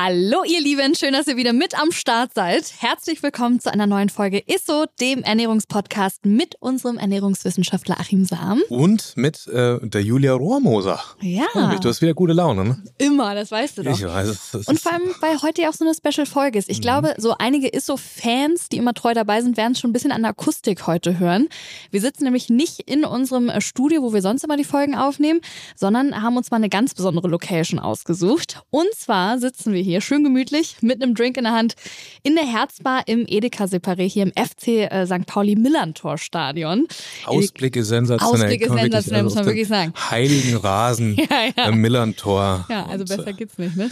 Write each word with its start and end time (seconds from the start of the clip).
Hallo 0.00 0.44
ihr 0.46 0.60
Lieben, 0.60 0.94
schön, 0.94 1.12
dass 1.12 1.26
ihr 1.26 1.36
wieder 1.36 1.52
mit 1.52 1.76
am 1.76 1.90
Start 1.90 2.32
seid. 2.32 2.72
Herzlich 2.78 3.20
willkommen 3.20 3.58
zu 3.58 3.72
einer 3.72 3.88
neuen 3.88 4.10
Folge 4.10 4.40
ISSO, 4.46 4.84
dem 5.00 5.24
Ernährungspodcast 5.24 6.24
mit 6.24 6.54
unserem 6.60 6.98
Ernährungswissenschaftler 6.98 7.98
Achim 7.98 8.24
Sam. 8.24 8.62
Und 8.68 9.16
mit 9.16 9.48
äh, 9.48 9.80
der 9.82 10.00
Julia 10.00 10.34
Rohrmoser. 10.34 11.00
Ja. 11.20 11.46
Du 11.82 11.88
hast 11.88 12.00
wieder 12.00 12.14
gute 12.14 12.32
Laune, 12.32 12.64
ne? 12.64 12.82
Immer, 12.98 13.34
das 13.34 13.50
weißt 13.50 13.78
du 13.78 13.82
doch. 13.82 13.98
Ich 13.98 14.06
weiß 14.06 14.28
es. 14.28 14.54
es 14.54 14.68
Und 14.68 14.78
vor 14.78 14.92
allem, 14.92 15.02
weil 15.18 15.42
heute 15.42 15.62
ja 15.62 15.68
auch 15.68 15.74
so 15.74 15.84
eine 15.84 15.94
Special-Folge 15.94 16.60
ist. 16.60 16.68
Ich 16.68 16.78
Mhm. 16.78 16.82
glaube, 16.82 17.14
so 17.18 17.34
einige 17.36 17.66
ISSO-Fans, 17.66 18.68
die 18.68 18.76
immer 18.76 18.94
treu 18.94 19.14
dabei 19.14 19.42
sind, 19.42 19.56
werden 19.56 19.72
es 19.72 19.80
schon 19.80 19.90
ein 19.90 19.94
bisschen 19.94 20.12
an 20.12 20.22
der 20.22 20.30
Akustik 20.30 20.86
heute 20.86 21.18
hören. 21.18 21.48
Wir 21.90 22.00
sitzen 22.00 22.22
nämlich 22.22 22.48
nicht 22.50 22.82
in 22.88 23.04
unserem 23.04 23.48
äh, 23.48 23.60
Studio, 23.60 24.02
wo 24.02 24.12
wir 24.12 24.22
sonst 24.22 24.44
immer 24.44 24.56
die 24.56 24.62
Folgen 24.62 24.94
aufnehmen, 24.94 25.40
sondern 25.74 26.22
haben 26.22 26.36
uns 26.36 26.52
mal 26.52 26.58
eine 26.58 26.68
ganz 26.68 26.94
besondere 26.94 27.26
Location 27.26 27.80
ausgesucht. 27.80 28.62
Und 28.70 28.94
zwar 28.94 29.40
sitzen 29.40 29.72
wir 29.72 29.82
hier 29.82 29.87
schön 30.00 30.24
gemütlich 30.24 30.76
mit 30.80 31.02
einem 31.02 31.14
Drink 31.14 31.36
in 31.36 31.44
der 31.44 31.52
Hand 31.52 31.74
in 32.22 32.34
der 32.34 32.46
Herzbar 32.46 33.02
im 33.06 33.24
Edeka 33.26 33.64
Separé 33.64 34.08
hier 34.08 34.24
im 34.24 34.32
FC 34.32 34.90
äh, 34.90 35.06
St. 35.06 35.26
Pauli 35.26 35.56
Millantor 35.56 36.18
Stadion. 36.18 36.86
Ausblick 37.24 37.76
ist 37.76 37.88
sensationell. 37.88 38.44
Ausblick 38.44 38.62
ist 38.62 38.72
sensationell, 38.72 39.22
muss 39.22 39.34
man 39.34 39.46
wirklich 39.46 39.68
sagen. 39.68 39.92
Heiligen 40.10 40.56
Rasen 40.56 41.16
Ja, 41.30 41.52
ja. 41.56 41.68
im 41.68 41.80
Millantor. 41.80 42.66
Ja, 42.68 42.86
also 42.86 43.02
Und, 43.02 43.08
besser 43.08 43.32
geht's 43.32 43.58
nicht, 43.58 43.76
ne? 43.76 43.90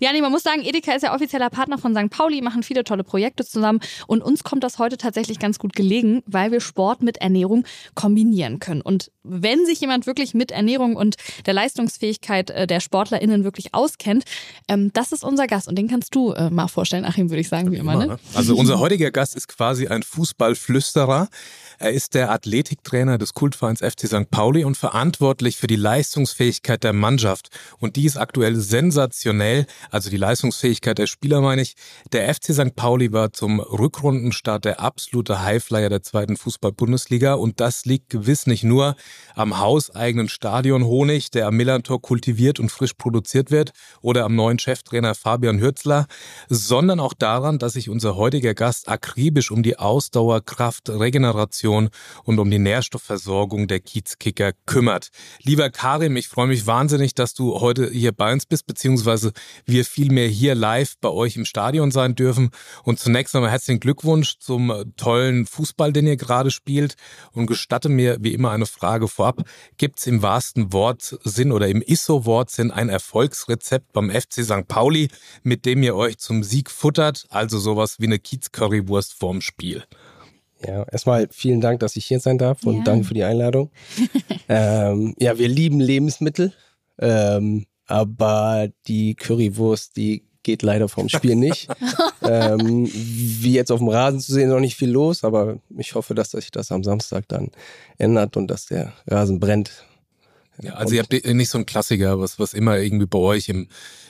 Ja, 0.00 0.12
nee, 0.12 0.20
man 0.20 0.30
muss 0.30 0.42
sagen, 0.42 0.62
Edeka 0.62 0.92
ist 0.92 1.02
ja 1.02 1.14
offizieller 1.14 1.50
Partner 1.50 1.78
von 1.78 1.94
St. 1.94 2.10
Pauli, 2.10 2.42
machen 2.42 2.62
viele 2.62 2.84
tolle 2.84 3.04
Projekte 3.04 3.44
zusammen 3.44 3.80
und 4.06 4.22
uns 4.22 4.44
kommt 4.44 4.64
das 4.64 4.78
heute 4.78 4.96
tatsächlich 4.96 5.38
ganz 5.38 5.58
gut 5.58 5.74
gelegen, 5.74 6.22
weil 6.26 6.52
wir 6.52 6.60
Sport 6.60 7.02
mit 7.02 7.18
Ernährung 7.18 7.64
kombinieren 7.94 8.58
können. 8.58 8.80
Und 8.80 9.10
wenn 9.22 9.66
sich 9.66 9.80
jemand 9.80 10.06
wirklich 10.06 10.34
mit 10.34 10.50
Ernährung 10.50 10.96
und 10.96 11.16
der 11.46 11.54
Leistungsfähigkeit 11.54 12.50
äh, 12.50 12.66
der 12.66 12.80
SportlerInnen 12.80 13.44
wirklich 13.44 13.74
auskennt, 13.74 14.24
ähm, 14.68 14.90
das 14.92 15.12
ist 15.12 15.17
unser 15.24 15.46
Gast 15.46 15.68
und 15.68 15.76
den 15.76 15.88
kannst 15.88 16.14
du 16.14 16.32
äh, 16.32 16.50
mal 16.50 16.68
vorstellen, 16.68 17.04
Achim, 17.04 17.30
würde 17.30 17.40
ich 17.40 17.48
sagen, 17.48 17.70
wie 17.70 17.76
immer, 17.76 17.94
Immer, 17.94 18.06
ne? 18.06 18.12
ne? 18.12 18.18
Also 18.34 18.56
unser 18.56 18.78
heutiger 18.78 19.10
Gast 19.10 19.34
ist 19.36 19.48
quasi 19.48 19.86
ein 19.88 20.02
Fußballflüsterer. 20.02 21.28
Er 21.80 21.92
ist 21.92 22.14
der 22.14 22.32
Athletiktrainer 22.32 23.18
des 23.18 23.34
Kultvereins 23.34 23.78
FC 23.78 24.08
St. 24.08 24.32
Pauli 24.32 24.64
und 24.64 24.76
verantwortlich 24.76 25.56
für 25.58 25.68
die 25.68 25.76
Leistungsfähigkeit 25.76 26.82
der 26.82 26.92
Mannschaft. 26.92 27.50
Und 27.78 27.94
die 27.94 28.04
ist 28.04 28.16
aktuell 28.16 28.56
sensationell, 28.56 29.64
also 29.88 30.10
die 30.10 30.16
Leistungsfähigkeit 30.16 30.98
der 30.98 31.06
Spieler 31.06 31.40
meine 31.40 31.62
ich. 31.62 31.76
Der 32.10 32.34
FC 32.34 32.46
St. 32.52 32.74
Pauli 32.74 33.12
war 33.12 33.32
zum 33.32 33.60
Rückrundenstart 33.60 34.64
der 34.64 34.80
absolute 34.80 35.40
Highflyer 35.40 35.88
der 35.88 36.02
zweiten 36.02 36.36
Fußball-Bundesliga 36.36 37.34
und 37.34 37.60
das 37.60 37.84
liegt 37.84 38.10
gewiss 38.10 38.48
nicht 38.48 38.64
nur 38.64 38.96
am 39.36 39.60
hauseigenen 39.60 40.28
Stadion 40.28 40.82
Honig, 40.82 41.30
der 41.30 41.46
am 41.46 41.56
Millantor 41.56 42.02
kultiviert 42.02 42.58
und 42.58 42.72
frisch 42.72 42.94
produziert 42.94 43.52
wird, 43.52 43.70
oder 44.00 44.24
am 44.24 44.34
neuen 44.34 44.58
Cheftrainer 44.58 45.14
Fabian 45.14 45.60
Hürzler, 45.60 46.08
sondern 46.48 46.98
auch 46.98 47.14
daran, 47.14 47.60
dass 47.60 47.74
sich 47.74 47.88
unser 47.88 48.16
heutiger 48.16 48.54
Gast 48.54 48.88
akribisch 48.88 49.52
um 49.52 49.62
die 49.62 49.78
Ausdauer, 49.78 50.44
Kraft, 50.44 50.90
Regeneration 50.90 51.67
und 51.68 52.38
um 52.38 52.50
die 52.50 52.58
Nährstoffversorgung 52.58 53.68
der 53.68 53.80
Kiezkicker 53.80 54.52
kümmert. 54.66 55.08
Lieber 55.42 55.70
Karim, 55.70 56.16
ich 56.16 56.28
freue 56.28 56.46
mich 56.46 56.66
wahnsinnig, 56.66 57.14
dass 57.14 57.34
du 57.34 57.60
heute 57.60 57.90
hier 57.90 58.12
bei 58.12 58.32
uns 58.32 58.46
bist, 58.46 58.66
beziehungsweise 58.66 59.32
wir 59.66 59.84
vielmehr 59.84 60.28
hier 60.28 60.54
live 60.54 60.94
bei 61.00 61.08
euch 61.10 61.36
im 61.36 61.44
Stadion 61.44 61.90
sein 61.90 62.14
dürfen. 62.14 62.50
Und 62.84 62.98
zunächst 62.98 63.34
einmal 63.34 63.50
herzlichen 63.50 63.80
Glückwunsch 63.80 64.38
zum 64.38 64.92
tollen 64.96 65.46
Fußball, 65.46 65.92
den 65.92 66.06
ihr 66.06 66.16
gerade 66.16 66.50
spielt. 66.50 66.96
Und 67.32 67.46
gestatte 67.46 67.88
mir 67.88 68.18
wie 68.20 68.34
immer 68.34 68.50
eine 68.50 68.66
Frage 68.66 69.08
vorab. 69.08 69.42
Gibt 69.76 69.98
es 69.98 70.06
im 70.06 70.22
wahrsten 70.22 70.72
Wortsinn 70.72 71.52
oder 71.52 71.68
im 71.68 71.82
ISO-Wortsinn 71.82 72.70
ein 72.70 72.88
Erfolgsrezept 72.88 73.92
beim 73.92 74.10
FC 74.10 74.44
St. 74.44 74.68
Pauli, 74.68 75.08
mit 75.42 75.64
dem 75.64 75.82
ihr 75.82 75.94
euch 75.96 76.18
zum 76.18 76.42
Sieg 76.42 76.70
futtert? 76.70 77.26
Also 77.30 77.58
sowas 77.58 77.96
wie 77.98 78.06
eine 78.06 78.18
Kiez-Currywurst 78.18 79.14
vorm 79.14 79.40
Spiel. 79.40 79.84
Ja, 80.66 80.84
erstmal 80.90 81.28
vielen 81.30 81.60
Dank, 81.60 81.80
dass 81.80 81.96
ich 81.96 82.06
hier 82.06 82.20
sein 82.20 82.38
darf 82.38 82.64
und 82.64 82.78
Ja. 82.78 82.84
danke 82.84 83.06
für 83.06 83.14
die 83.14 83.24
Einladung. 83.24 83.70
ähm, 84.48 85.14
ja, 85.18 85.38
wir 85.38 85.48
lieben 85.48 85.80
Lebensmittel, 85.80 86.52
ähm, 86.98 87.66
aber 87.86 88.68
die 88.86 89.14
Currywurst, 89.14 89.96
die 89.96 90.24
geht 90.42 90.62
leider 90.62 90.88
vom 90.88 91.08
Spiel 91.08 91.36
nicht. 91.36 91.68
ähm, 92.22 92.88
wie 92.92 93.52
jetzt 93.52 93.70
auf 93.70 93.80
dem 93.80 93.88
Rasen 93.88 94.20
zu 94.20 94.32
sehen, 94.32 94.48
ist 94.48 94.54
noch 94.54 94.60
nicht 94.60 94.76
viel 94.76 94.90
los, 94.90 95.22
aber 95.22 95.58
ich 95.76 95.94
hoffe, 95.94 96.14
dass 96.14 96.30
sich 96.30 96.50
das 96.50 96.72
am 96.72 96.82
Samstag 96.82 97.28
dann 97.28 97.50
ändert 97.98 98.36
und 98.36 98.48
dass 98.48 98.66
der 98.66 98.94
Rasen 99.06 99.40
brennt. 99.40 99.84
Ja, 100.62 100.74
also 100.74 100.94
ihr 100.94 101.02
habt 101.02 101.12
nicht 101.12 101.50
so 101.50 101.58
einen 101.58 101.66
Klassiker, 101.66 102.18
was, 102.18 102.38
was 102.38 102.54
immer 102.54 102.78
irgendwie 102.78 103.06
bei 103.06 103.18
euch 103.18 103.48
im, 103.48 103.68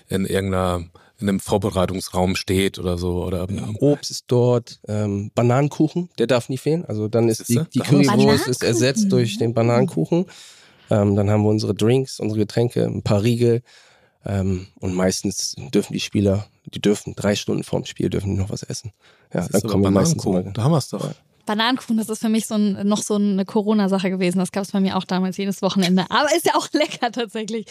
in 0.09 0.25
irgendeiner, 0.25 0.85
in 1.21 1.29
einem 1.29 1.41
Vorbereitungsraum 1.41 2.37
steht 2.37 2.79
oder 2.79 2.97
so, 2.97 3.25
oder? 3.25 3.47
Obst 3.81 4.11
ist 4.11 4.25
dort, 4.29 4.81
ähm, 4.87 5.31
Bananenkuchen, 5.35 6.11
der 6.19 6.29
darf 6.29 6.49
nie 6.49 6.59
fehlen. 6.59 6.85
Also 6.85 7.09
dann 7.09 7.29
ist 7.29 7.49
die, 7.49 7.61
die. 7.75 7.81
Currywurst 7.81 8.47
ist 8.47 8.63
ersetzt 8.63 9.11
durch 9.11 9.39
den 9.39 9.53
Bananenkuchen. 9.53 10.27
Ähm, 10.91 11.17
dann 11.17 11.29
haben 11.29 11.43
wir 11.43 11.51
unsere 11.51 11.75
Drinks, 11.75 12.21
unsere 12.21 12.41
Getränke, 12.41 12.85
ein 12.85 13.03
paar 13.03 13.23
Riegel. 13.23 13.63
Ähm, 14.25 14.69
und 14.81 14.95
meistens 14.95 15.55
dürfen 15.75 15.93
die 15.93 16.01
Spieler, 16.01 16.47
die 16.67 16.81
dürfen 16.81 17.15
drei 17.15 17.35
Stunden 17.35 17.65
vorm 17.65 17.85
Spiel 17.85 18.11
dürfen 18.11 18.35
die 18.35 18.41
noch 18.41 18.51
was 18.51 18.63
essen. 18.63 18.93
Ja, 19.33 19.41
Das 19.41 19.63
dann 19.63 19.71
kommen 19.71 19.83
wir 19.85 19.91
meistens 19.91 20.25
mal. 20.25 20.51
Da 20.55 20.63
haben 20.63 20.73
wir 20.73 20.79
es 20.79 20.89
doch. 20.89 21.11
Bananenkuchen, 21.49 21.97
das 21.97 22.11
ist 22.11 22.21
für 22.21 22.29
mich 22.29 22.47
so 22.47 22.55
ein, 22.55 22.87
noch 22.87 23.03
so 23.03 23.15
eine 23.15 23.47
Corona-Sache 23.47 24.11
gewesen. 24.11 24.39
Das 24.39 24.53
gab 24.53 24.65
es 24.65 24.73
bei 24.73 24.81
mir 24.81 24.97
auch 24.97 25.05
damals 25.05 25.39
jedes 25.39 25.63
Wochenende. 25.63 26.05
Aber 26.11 26.29
ist 26.37 26.45
ja 26.45 26.55
auch 26.55 26.69
lecker 26.73 27.11
tatsächlich. 27.11 27.65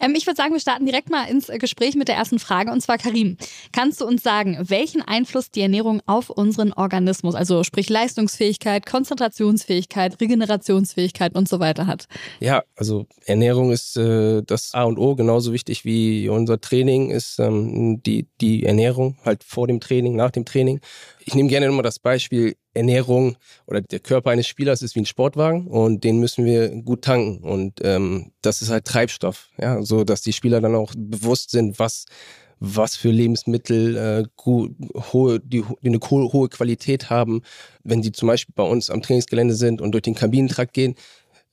Ähm, 0.00 0.14
ich 0.14 0.26
würde 0.26 0.36
sagen, 0.36 0.52
wir 0.52 0.60
starten 0.60 0.84
direkt 0.84 1.10
mal 1.10 1.24
ins 1.24 1.46
Gespräch 1.46 1.96
mit 1.96 2.08
der 2.08 2.16
ersten 2.16 2.38
Frage. 2.38 2.70
Und 2.70 2.82
zwar, 2.82 2.98
Karim, 2.98 3.38
kannst 3.72 4.02
du 4.02 4.06
uns 4.06 4.22
sagen, 4.22 4.58
welchen 4.60 5.00
Einfluss 5.00 5.50
die 5.50 5.62
Ernährung 5.62 6.02
auf 6.04 6.28
unseren 6.28 6.74
Organismus, 6.74 7.34
also 7.34 7.64
sprich 7.64 7.88
Leistungsfähigkeit, 7.88 8.84
Konzentrationsfähigkeit, 8.84 10.20
Regenerationsfähigkeit 10.20 11.34
und 11.34 11.48
so 11.48 11.58
weiter 11.58 11.86
hat? 11.86 12.08
Ja, 12.38 12.62
also 12.76 13.06
Ernährung 13.24 13.72
ist 13.72 13.96
äh, 13.96 14.42
das 14.42 14.74
A 14.74 14.84
und 14.84 14.98
O, 14.98 15.14
genauso 15.14 15.54
wichtig 15.54 15.86
wie 15.86 16.28
unser 16.28 16.60
Training 16.60 17.10
ist 17.10 17.38
ähm, 17.38 18.02
die, 18.02 18.26
die 18.42 18.64
Ernährung, 18.64 19.16
halt 19.24 19.42
vor 19.42 19.66
dem 19.66 19.80
Training, 19.80 20.16
nach 20.16 20.30
dem 20.30 20.44
Training. 20.44 20.80
Ich 21.24 21.34
nehme 21.34 21.48
gerne 21.48 21.66
immer 21.66 21.82
das 21.82 21.98
Beispiel 21.98 22.56
Ernährung 22.74 23.36
oder 23.66 23.80
der 23.80 24.00
Körper 24.00 24.30
eines 24.30 24.46
Spielers 24.46 24.82
ist 24.82 24.94
wie 24.96 25.00
ein 25.00 25.06
Sportwagen 25.06 25.68
und 25.68 26.04
den 26.04 26.18
müssen 26.18 26.44
wir 26.44 26.70
gut 26.82 27.02
tanken 27.02 27.44
und 27.44 27.80
ähm, 27.84 28.32
das 28.42 28.62
ist 28.62 28.70
halt 28.70 28.84
Treibstoff, 28.86 29.48
ja, 29.60 29.82
so 29.82 30.04
dass 30.04 30.22
die 30.22 30.32
Spieler 30.32 30.60
dann 30.60 30.74
auch 30.74 30.92
bewusst 30.96 31.50
sind, 31.50 31.78
was 31.78 32.06
was 32.64 32.94
für 32.94 33.10
Lebensmittel 33.10 33.96
äh, 33.96 34.24
gu- 34.36 34.68
hohe, 35.12 35.40
die, 35.40 35.64
die 35.82 35.88
eine 35.88 35.98
ho- 35.98 36.32
hohe 36.32 36.48
Qualität 36.48 37.10
haben. 37.10 37.42
Wenn 37.82 38.04
sie 38.04 38.12
zum 38.12 38.28
Beispiel 38.28 38.54
bei 38.56 38.62
uns 38.62 38.88
am 38.88 39.02
Trainingsgelände 39.02 39.54
sind 39.54 39.80
und 39.80 39.90
durch 39.90 40.02
den 40.02 40.14
Kabinentrakt 40.14 40.72
gehen, 40.72 40.94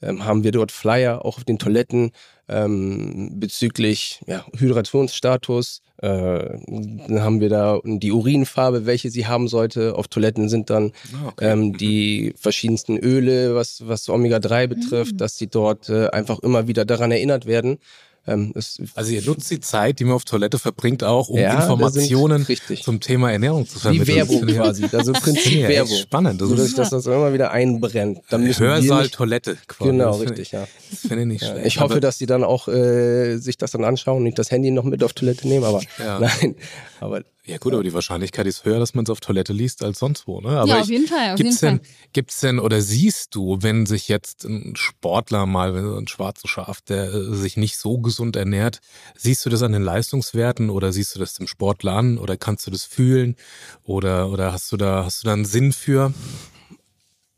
ähm, 0.03 0.23
haben 0.23 0.43
wir 0.43 0.51
dort 0.51 0.71
Flyer 0.71 1.25
auch 1.25 1.37
auf 1.37 1.45
den 1.45 1.57
Toiletten 1.57 2.11
ähm, 2.49 3.31
bezüglich 3.39 4.21
ja, 4.27 4.45
Hydrationsstatus. 4.57 5.81
Äh, 6.01 6.59
dann 7.07 7.21
haben 7.21 7.41
wir 7.41 7.49
da 7.49 7.79
die 7.83 8.11
Urinfarbe, 8.11 8.85
welche 8.85 9.09
sie 9.09 9.27
haben 9.27 9.47
sollte. 9.47 9.95
Auf 9.95 10.07
Toiletten 10.07 10.47
sind 10.47 10.69
dann 10.69 10.91
Ah, 11.13 11.27
okay. 11.27 11.51
ähm, 11.51 11.77
die 11.77 12.33
verschiedensten 12.37 12.97
Öle, 12.97 13.53
was, 13.55 13.85
was 13.85 14.07
Omega-3 14.09 14.67
betrifft, 14.67 15.19
dass 15.19 15.37
sie 15.37 15.47
dort 15.47 15.89
äh, 15.89 16.07
einfach 16.09 16.39
immer 16.39 16.67
wieder 16.67 16.85
daran 16.85 17.11
erinnert 17.11 17.45
werden. 17.45 17.79
Ähm, 18.29 18.53
Also 18.95 19.11
ihr 19.11 19.21
nutzt 19.23 19.49
die 19.51 19.59
Zeit, 19.59 19.99
die 19.99 20.03
man 20.05 20.13
auf 20.13 20.25
Toilette 20.25 20.59
verbringt, 20.59 21.03
auch, 21.03 21.29
um 21.29 21.37
Ja, 21.39 21.53
Informationen 21.61 22.45
zum 22.81 22.99
Thema 22.99 23.31
Ernährung 23.31 23.67
zu 23.67 23.75
wie 23.77 23.79
vermitteln. 23.79 24.17
Das 24.19 24.29
Werbung 24.29 24.47
quasi, 24.47 24.85
also 24.91 25.13
im 25.13 25.19
Prinzip 25.21 25.53
Ja, 25.59 25.67
Werbung. 25.69 25.95
spannend. 25.97 26.41
Das 26.41 26.49
So 26.49 26.55
dass 26.55 26.89
das, 26.91 27.05
immer 27.05 27.33
wieder 27.33 27.51
einbrennt. 27.51 28.19
Dann 28.29 28.43
müssen 28.43 28.65
Hörsaal, 28.65 29.03
nicht, 29.03 29.13
Toilette. 29.15 29.57
Quasi. 29.67 29.91
Genau, 29.91 30.15
richtig, 30.17 30.39
ich, 30.39 30.51
ja. 30.51 30.67
Das 30.91 30.99
finde 31.01 31.21
ich 31.21 31.27
nicht 31.27 31.45
schlecht. 31.45 31.65
ich 31.65 31.79
hoffe, 31.79 31.99
dass 31.99 32.17
sie 32.17 32.25
dann 32.25 32.43
auch 32.43 32.67
äh, 32.67 33.37
sich 33.37 33.57
das 33.57 33.71
dann 33.71 33.83
anschauen 33.83 34.17
und 34.17 34.23
nicht 34.23 34.39
das 34.39 34.51
Handy 34.51 34.71
noch 34.71 34.83
mit 34.83 35.03
auf 35.03 35.13
Toilette 35.13 35.47
nehmen, 35.47 35.63
aber 35.65 35.81
nein. 36.19 36.55
Aber 36.99 37.21
Ja 37.49 37.57
gut, 37.57 37.73
aber 37.73 37.83
die 37.83 37.93
Wahrscheinlichkeit 37.93 38.45
ist 38.45 38.63
höher, 38.63 38.77
dass 38.77 38.93
man 38.93 39.05
es 39.05 39.09
auf 39.09 39.21
Toilette 39.21 39.53
liest 39.53 39.83
als 39.83 39.97
sonst 39.97 40.27
wo. 40.27 40.39
Ne? 40.39 40.49
Aber 40.49 40.67
Ja, 40.67 40.75
ich, 40.75 40.81
auf 40.83 40.89
jeden 40.89 41.07
Fall, 41.07 41.31
auf 41.31 41.35
gibt's 41.37 41.61
jeden 41.61 41.79
denn, 41.79 41.87
Gibt's 42.13 42.39
denn 42.41 42.59
oder 42.59 42.79
siehst 42.79 43.33
du, 43.33 43.57
wenn 43.61 43.87
sich 43.87 44.07
jetzt 44.07 44.45
ein 44.45 44.75
Sportler 44.75 45.47
mal, 45.47 45.73
wenn 45.73 45.83
so 45.83 45.95
ein 45.95 46.07
schwarzes 46.07 46.49
Schaf, 46.49 46.81
der 46.81 47.11
äh, 47.11 47.35
sich 47.35 47.57
nicht 47.57 47.77
so 47.77 47.97
gesund 47.97 48.35
ernährt, 48.35 48.81
siehst 49.17 49.43
du 49.45 49.49
das 49.49 49.63
an 49.63 49.71
den 49.71 49.81
Leistungswerten 49.81 50.69
oder 50.69 50.91
siehst 50.91 51.15
du 51.15 51.19
das 51.19 51.33
dem 51.33 51.47
Sportler 51.47 51.93
an 51.93 52.19
oder 52.19 52.37
kannst 52.37 52.67
du 52.67 52.71
das 52.71 52.83
fühlen 52.83 53.35
oder 53.83 54.29
oder 54.29 54.53
hast 54.53 54.71
du 54.71 54.77
da 54.77 55.03
hast 55.05 55.23
du 55.23 55.27
da 55.27 55.33
einen 55.33 55.45
Sinn 55.45 55.73
für? 55.73 56.13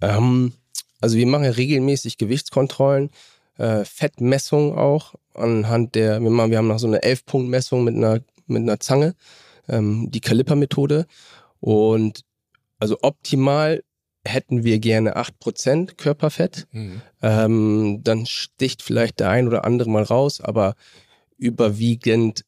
Ähm, 0.02 0.52
also 1.00 1.16
wir 1.16 1.26
machen 1.26 1.46
ja 1.46 1.52
regelmäßig 1.52 2.18
Gewichtskontrollen, 2.18 3.12
äh, 3.58 3.86
Fettmessung 3.86 4.78
auch 4.78 5.16
anhand 5.34 5.96
der, 5.96 6.22
wir, 6.22 6.30
machen, 6.30 6.52
wir 6.52 6.58
haben 6.58 6.68
noch 6.68 6.80
so 6.80 6.88
eine 6.88 7.00
11-Punkt-Messung 7.00 7.86
mit 7.86 7.96
einer 7.96 8.20
mit 8.48 8.64
einer 8.64 8.80
Zange, 8.80 9.16
ähm, 9.72 10.12
die 10.12 10.22
Kaliper-Methode. 10.22 11.08
Und 11.60 12.22
also 12.80 12.98
optimal 13.02 13.84
hätten 14.24 14.64
wir 14.64 14.80
gerne 14.80 15.18
8% 15.18 15.96
Körperfett. 15.96 16.68
Mhm. 16.72 17.02
Ähm, 17.22 18.00
dann 18.04 18.26
sticht 18.26 18.84
vielleicht 18.84 19.20
der 19.20 19.30
ein 19.30 19.48
oder 19.48 19.66
andere 19.66 19.90
mal 19.90 20.04
raus, 20.04 20.42
aber 20.42 20.76
überwiegend 21.38 22.46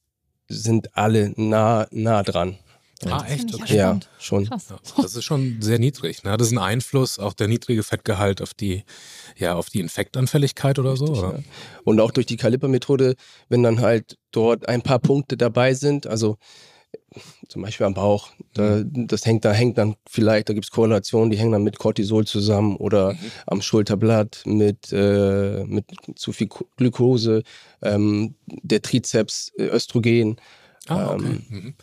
sind 0.48 0.96
alle 0.96 1.34
nah, 1.36 1.88
nah 1.92 2.22
dran. 2.22 2.60
Ah, 3.06 3.26
echt? 3.28 3.54
Okay. 3.54 3.76
Ja, 3.76 4.00
schon. 4.20 4.46
Krass. 4.48 4.68
Das 4.98 5.16
ist 5.16 5.24
schon 5.24 5.58
sehr 5.62 5.80
niedrig. 5.80 6.24
Ne? 6.24 6.38
Das 6.38 6.48
ist 6.48 6.54
ein 6.54 6.60
Einfluss, 6.60 7.20
auch 7.20 7.34
der 7.34 7.48
niedrige 7.48 7.84
Fettgehalt 7.84 8.42
auf 8.42 8.54
die, 8.54 8.84
ja, 9.36 9.56
auf 9.56 9.70
die 9.70 9.80
Infektanfälligkeit 9.80 10.80
oder 10.80 10.96
so. 10.96 11.08
Oder? 11.08 11.38
Ja. 11.38 11.44
Und 11.84 12.00
auch 12.00 12.12
durch 12.12 12.28
die 12.28 12.38
Kaliper-Methode, 12.38 13.16
wenn 13.50 13.64
dann 13.64 13.82
halt 13.82 14.18
dort 14.32 14.70
ein 14.70 14.82
paar 14.82 15.00
Punkte 15.00 15.38
dabei 15.38 15.74
sind, 15.74 16.08
also 16.08 16.38
zum 17.48 17.62
Beispiel 17.62 17.86
am 17.86 17.94
Bauch, 17.94 18.30
da, 18.54 18.78
mhm. 18.78 19.08
das 19.08 19.26
hängt, 19.26 19.46
da 19.46 19.52
hängt 19.52 19.78
dann 19.78 19.96
vielleicht, 20.08 20.50
da 20.50 20.54
gibt 20.54 20.66
es 20.66 20.72
Korrelationen, 20.72 21.30
die 21.30 21.38
hängen 21.38 21.52
dann 21.52 21.64
mit 21.64 21.78
Cortisol 21.78 22.26
zusammen 22.26 22.76
oder 22.78 23.14
mhm. 23.14 23.18
am 23.48 23.62
Schulterblatt 23.62 24.42
mit, 24.46 24.92
äh, 24.92 25.64
mit 25.66 25.86
zu 26.16 26.32
viel 26.32 26.50
Glukose, 26.78 27.44
ähm, 27.82 28.36
der 28.48 28.82
Trizeps, 28.82 29.52
äh, 29.58 29.66
Östrogen. 29.66 30.38
Ah, 30.88 31.14
okay. 31.14 31.26
Ähm, 31.26 31.46
mhm. 31.50 31.74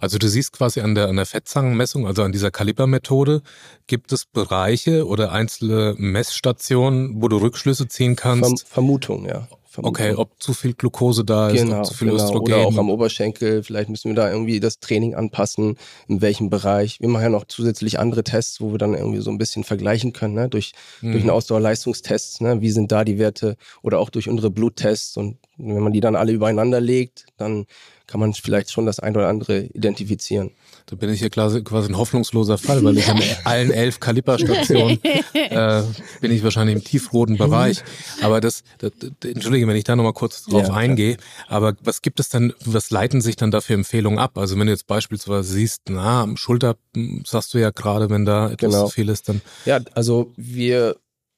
Also 0.00 0.18
du 0.18 0.28
siehst 0.28 0.52
quasi 0.52 0.80
an 0.80 0.94
der, 0.94 1.08
an 1.08 1.16
der 1.16 1.26
Fettzangenmessung, 1.26 2.06
also 2.06 2.22
an 2.24 2.32
dieser 2.32 2.50
Kalibermethode, 2.50 3.42
gibt 3.86 4.12
es 4.12 4.26
Bereiche 4.26 5.06
oder 5.06 5.32
einzelne 5.32 5.94
Messstationen, 5.96 7.22
wo 7.22 7.28
du 7.28 7.38
Rückschlüsse 7.38 7.88
ziehen 7.88 8.16
kannst? 8.16 8.66
Verm 8.66 8.84
Vermutung, 8.84 9.26
ja. 9.26 9.48
Vermutung. 9.74 10.06
Okay, 10.06 10.14
ob 10.16 10.40
zu 10.40 10.52
viel 10.52 10.72
Glucose 10.72 11.24
da 11.24 11.48
ist, 11.48 11.60
genau, 11.60 11.78
ob 11.78 11.86
zu 11.86 11.94
viel 11.94 12.08
genau. 12.08 12.22
Östrogen. 12.22 12.54
Oder 12.54 12.64
auch 12.64 12.78
am 12.78 12.90
Oberschenkel, 12.90 13.64
vielleicht 13.64 13.88
müssen 13.88 14.10
wir 14.10 14.14
da 14.14 14.30
irgendwie 14.30 14.60
das 14.60 14.78
Training 14.78 15.16
anpassen, 15.16 15.76
in 16.06 16.22
welchem 16.22 16.48
Bereich. 16.48 17.00
Wir 17.00 17.08
machen 17.08 17.24
ja 17.24 17.28
noch 17.28 17.44
zusätzlich 17.48 17.98
andere 17.98 18.22
Tests, 18.22 18.60
wo 18.60 18.70
wir 18.70 18.78
dann 18.78 18.94
irgendwie 18.94 19.20
so 19.20 19.32
ein 19.32 19.38
bisschen 19.38 19.64
vergleichen 19.64 20.12
können, 20.12 20.34
ne? 20.34 20.48
durch, 20.48 20.74
mhm. 21.00 21.10
durch 21.10 21.24
einen 21.24 21.30
Ausdauerleistungstest, 21.30 22.40
ne? 22.40 22.60
wie 22.60 22.70
sind 22.70 22.92
da 22.92 23.04
die 23.04 23.18
Werte 23.18 23.56
oder 23.82 23.98
auch 23.98 24.10
durch 24.10 24.28
unsere 24.28 24.50
Bluttests 24.50 25.16
und 25.16 25.38
wenn 25.56 25.82
man 25.82 25.92
die 25.92 26.00
dann 26.00 26.16
alle 26.16 26.32
übereinander 26.32 26.80
legt, 26.80 27.26
dann 27.36 27.66
kann 28.06 28.20
man 28.20 28.34
vielleicht 28.34 28.70
schon 28.70 28.84
das 28.84 29.00
ein 29.00 29.16
oder 29.16 29.28
andere 29.28 29.62
identifizieren. 29.66 30.50
Da 30.86 30.96
bin 30.96 31.08
ich 31.08 31.20
hier 31.20 31.30
quasi, 31.30 31.62
ein 31.64 31.96
hoffnungsloser 31.96 32.58
Fall, 32.58 32.84
weil 32.84 32.98
ich 32.98 33.08
an 33.08 33.20
allen 33.44 33.70
elf 33.70 34.00
Kaliberstationen 34.00 35.02
äh, 35.32 35.82
bin 36.20 36.30
ich 36.30 36.44
wahrscheinlich 36.44 36.76
im 36.76 36.84
tiefroten 36.84 37.38
Bereich. 37.38 37.82
Aber 38.20 38.42
das, 38.42 38.62
das 38.78 38.92
entschuldige, 39.24 39.66
wenn 39.66 39.76
ich 39.76 39.84
da 39.84 39.96
nochmal 39.96 40.12
kurz 40.12 40.44
drauf 40.44 40.68
ja, 40.68 40.74
eingehe, 40.74 41.16
aber 41.48 41.74
was 41.82 42.02
gibt 42.02 42.20
es 42.20 42.28
dann, 42.28 42.52
was 42.64 42.90
leiten 42.90 43.22
sich 43.22 43.36
dann 43.36 43.50
da 43.50 43.62
für 43.62 43.72
Empfehlungen 43.72 44.18
ab? 44.18 44.36
Also 44.36 44.58
wenn 44.58 44.66
du 44.66 44.72
jetzt 44.72 44.86
beispielsweise 44.86 45.50
siehst, 45.50 45.82
na, 45.88 46.28
Schulter 46.36 46.76
hm, 46.94 47.22
sagst 47.26 47.54
du 47.54 47.58
ja 47.58 47.70
gerade, 47.70 48.10
wenn 48.10 48.26
da 48.26 48.50
etwas 48.50 48.72
genau. 48.72 48.86
zu 48.86 48.92
viel 48.92 49.08
ist, 49.08 49.30
dann. 49.30 49.40
Ja, 49.64 49.80
also 49.94 50.32
wir 50.36 50.96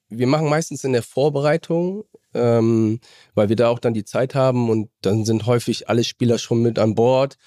wir 0.09 0.27
machen 0.27 0.49
meistens 0.49 0.83
in 0.83 0.93
der 0.93 1.03
Vorbereitung 1.03 2.05
ähm, 2.37 2.99
weil 3.33 3.49
wir 3.49 3.55
da 3.55 3.69
auch 3.69 3.79
dann 3.79 3.93
die 3.93 4.05
Zeit 4.05 4.35
haben 4.35 4.69
und 4.69 4.89
dann 5.01 5.25
sind 5.25 5.45
häufig 5.45 5.89
alle 5.89 6.03
Spieler 6.03 6.37
schon 6.37 6.61
mit 6.61 6.79
an 6.79 6.95
Bord, 6.95 7.37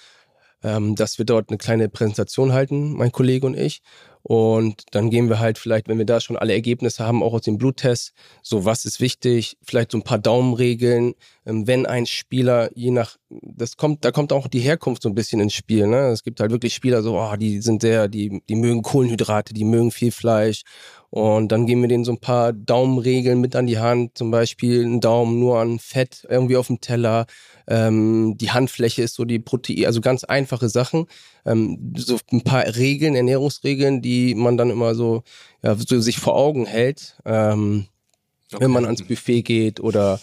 ähm, 0.63 0.97
dass 0.97 1.19
wir 1.19 1.25
dort 1.25 1.49
eine 1.49 1.59
kleine 1.59 1.89
Präsentation 1.89 2.53
halten, 2.53 2.95
mein 2.95 3.13
Kollege 3.13 3.47
und 3.47 3.57
ich. 3.57 3.83
Und 4.23 4.85
dann 4.91 5.11
gehen 5.11 5.29
wir 5.29 5.39
halt 5.39 5.59
vielleicht, 5.59 5.89
wenn 5.89 5.99
wir 5.99 6.05
da 6.05 6.21
schon 6.21 6.37
alle 6.37 6.53
Ergebnisse 6.53 7.05
haben, 7.05 7.23
auch 7.23 7.33
aus 7.33 7.43
dem 7.43 7.57
Bluttest, 7.57 8.13
so 8.43 8.65
was 8.65 8.85
ist 8.85 9.01
wichtig, 9.01 9.57
vielleicht 9.63 9.93
so 9.93 9.99
ein 9.99 10.03
paar 10.03 10.19
Daumenregeln, 10.19 11.15
ähm, 11.47 11.67
wenn 11.67 11.87
ein 11.87 12.07
Spieler, 12.07 12.71
je 12.75 12.91
nach, 12.91 13.17
das 13.31 13.77
kommt, 13.77 14.05
da 14.05 14.11
kommt 14.11 14.33
auch 14.33 14.47
die 14.49 14.61
Herkunft 14.61 15.03
so 15.03 15.09
ein 15.09 15.15
bisschen 15.15 15.41
ins 15.41 15.55
Spiel. 15.55 15.87
Ne? 15.87 16.09
Es 16.09 16.23
gibt 16.23 16.41
halt 16.41 16.51
wirklich 16.51 16.75
Spieler, 16.75 17.03
so, 17.03 17.19
oh, 17.19 17.37
die 17.37 17.61
sind 17.61 17.83
sehr, 17.83 18.09
die, 18.09 18.43
die 18.49 18.57
mögen 18.57 18.83
Kohlenhydrate, 18.83 19.55
die 19.55 19.65
mögen 19.65 19.91
viel 19.91 20.13
Fleisch 20.13 20.65
und 21.11 21.51
dann 21.51 21.67
geben 21.67 21.83
wir 21.83 21.89
denen 21.89 22.05
so 22.05 22.13
ein 22.13 22.21
paar 22.21 22.53
Daumenregeln 22.53 23.41
mit 23.41 23.57
an 23.57 23.67
die 23.67 23.81
Hand, 23.81 24.17
zum 24.17 24.31
Beispiel 24.31 24.85
einen 24.85 25.01
Daumen 25.01 25.41
nur 25.41 25.59
an 25.59 25.81
Fett 25.81 26.25
irgendwie 26.31 26.57
auf 26.57 26.69
dem 26.69 26.81
Teller. 26.81 27.27
Ähm, 27.67 28.37
die 28.39 28.53
Handfläche 28.53 29.03
ist 29.03 29.17
so 29.17 29.25
die 29.25 29.41
Protein, 29.41 29.87
also 29.87 30.01
ganz 30.01 30.23
einfache 30.23 30.69
Sachen. 30.69 31.07
Ähm, 31.47 31.95
so 31.97 32.19
ein 32.33 32.43
paar 32.43 32.65
Regeln, 32.65 33.15
Ernährungsregeln, 33.15 34.03
die 34.03 34.35
man 34.35 34.57
dann 34.57 34.71
immer 34.71 34.95
so, 34.95 35.23
ja, 35.63 35.75
so 35.77 36.01
sich 36.01 36.19
vor 36.19 36.37
Augen 36.37 36.67
hält. 36.67 37.19
Ähm, 37.25 37.87
Okay. 38.53 38.65
Wenn 38.65 38.73
man 38.73 38.85
ans 38.85 39.03
Buffet 39.03 39.43
geht 39.43 39.79
oder 39.79 40.19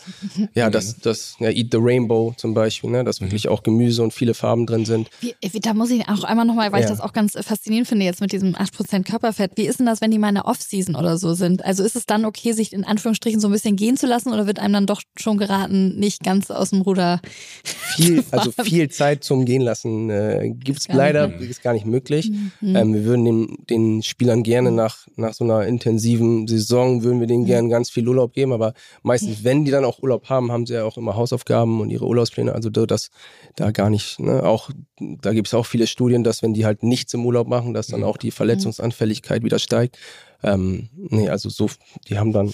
ja, 0.53 0.69
das, 0.69 0.97
das 1.00 1.35
ja, 1.39 1.50
Eat 1.50 1.69
the 1.71 1.77
Rainbow 1.79 2.33
zum 2.35 2.53
Beispiel, 2.53 2.89
ne, 2.89 3.06
dass 3.06 3.21
wirklich 3.21 3.47
auch 3.47 3.63
Gemüse 3.63 4.03
und 4.03 4.13
viele 4.13 4.33
Farben 4.33 4.65
drin 4.65 4.83
sind. 4.83 5.09
Wie, 5.21 5.33
da 5.62 5.74
muss 5.74 5.91
ich 5.91 6.07
auch 6.09 6.25
einmal 6.25 6.45
nochmal, 6.45 6.74
weil 6.74 6.81
ja. 6.81 6.85
ich 6.85 6.91
das 6.91 7.00
auch 7.00 7.13
ganz 7.13 7.38
faszinierend 7.39 7.88
finde 7.88 8.06
jetzt 8.06 8.19
mit 8.19 8.33
diesem 8.33 8.53
8% 8.53 9.03
Körperfett. 9.03 9.51
Wie 9.56 9.65
ist 9.65 9.79
denn 9.79 9.85
das, 9.85 10.01
wenn 10.01 10.12
die 10.12 10.19
mal 10.19 10.29
in 10.29 10.35
der 10.35 10.45
Off-Season 10.45 10.95
oder 10.95 11.18
so 11.18 11.35
sind? 11.35 11.63
Also 11.63 11.83
ist 11.83 11.95
es 11.95 12.06
dann 12.06 12.25
okay, 12.25 12.51
sich 12.51 12.74
in 12.74 12.83
Anführungsstrichen 12.83 13.39
so 13.39 13.47
ein 13.47 13.53
bisschen 13.53 13.77
gehen 13.77 13.95
zu 13.95 14.07
lassen 14.07 14.33
oder 14.33 14.45
wird 14.45 14.59
einem 14.59 14.74
dann 14.74 14.85
doch 14.88 15.01
schon 15.15 15.38
geraten, 15.38 15.97
nicht 15.97 16.21
ganz 16.21 16.51
aus 16.51 16.71
dem 16.71 16.81
Ruder? 16.81 17.21
Viel, 17.95 18.24
also 18.31 18.51
viel 18.51 18.89
Zeit 18.89 19.24
zum 19.24 19.45
Gehen 19.45 19.62
lassen 19.62 20.09
äh, 20.09 20.53
gibt 20.53 20.79
es 20.79 20.88
leider, 20.88 21.29
nicht. 21.29 21.50
ist 21.50 21.63
gar 21.63 21.74
nicht 21.74 21.85
möglich. 21.85 22.29
Mhm. 22.62 22.75
Ähm, 22.75 22.94
wir 22.94 23.06
würden 23.06 23.25
den, 23.25 23.57
den 23.69 24.03
Spielern 24.03 24.44
gerne 24.44 24.71
nach, 24.71 25.07
nach 25.15 25.33
so 25.33 25.45
einer 25.45 25.65
intensiven 25.65 26.47
Saison, 26.47 27.03
würden 27.03 27.19
wir 27.19 27.27
denen 27.27 27.44
mhm. 27.44 27.47
gerne 27.47 27.69
ganz 27.69 27.89
viel 27.89 28.03
Urlaub 28.17 28.33
geben, 28.33 28.51
aber 28.51 28.73
meistens, 29.03 29.43
wenn 29.43 29.63
die 29.65 29.71
dann 29.71 29.85
auch 29.85 30.01
Urlaub 30.01 30.29
haben, 30.29 30.51
haben 30.51 30.65
sie 30.65 30.73
ja 30.73 30.83
auch 30.83 30.97
immer 30.97 31.15
Hausaufgaben 31.15 31.79
und 31.81 31.89
ihre 31.89 32.05
Urlaubspläne. 32.05 32.53
Also 32.53 32.69
das 32.69 33.09
da 33.55 33.71
gar 33.71 33.89
nicht, 33.89 34.19
ne? 34.19 34.43
Auch 34.43 34.69
da 34.99 35.33
gibt 35.33 35.47
es 35.47 35.53
auch 35.53 35.65
viele 35.65 35.87
Studien, 35.87 36.23
dass 36.23 36.41
wenn 36.41 36.53
die 36.53 36.65
halt 36.65 36.83
nichts 36.83 37.13
im 37.13 37.25
Urlaub 37.25 37.47
machen, 37.47 37.73
dass 37.73 37.87
dann 37.87 38.01
mhm. 38.01 38.07
auch 38.07 38.17
die 38.17 38.31
Verletzungsanfälligkeit 38.31 39.43
wieder 39.43 39.59
steigt. 39.59 39.97
Ähm, 40.44 40.89
nee, 40.95 41.30
also 41.30 41.50
so, 41.50 41.68
die 42.07 42.19
haben 42.19 42.31
dann, 42.31 42.51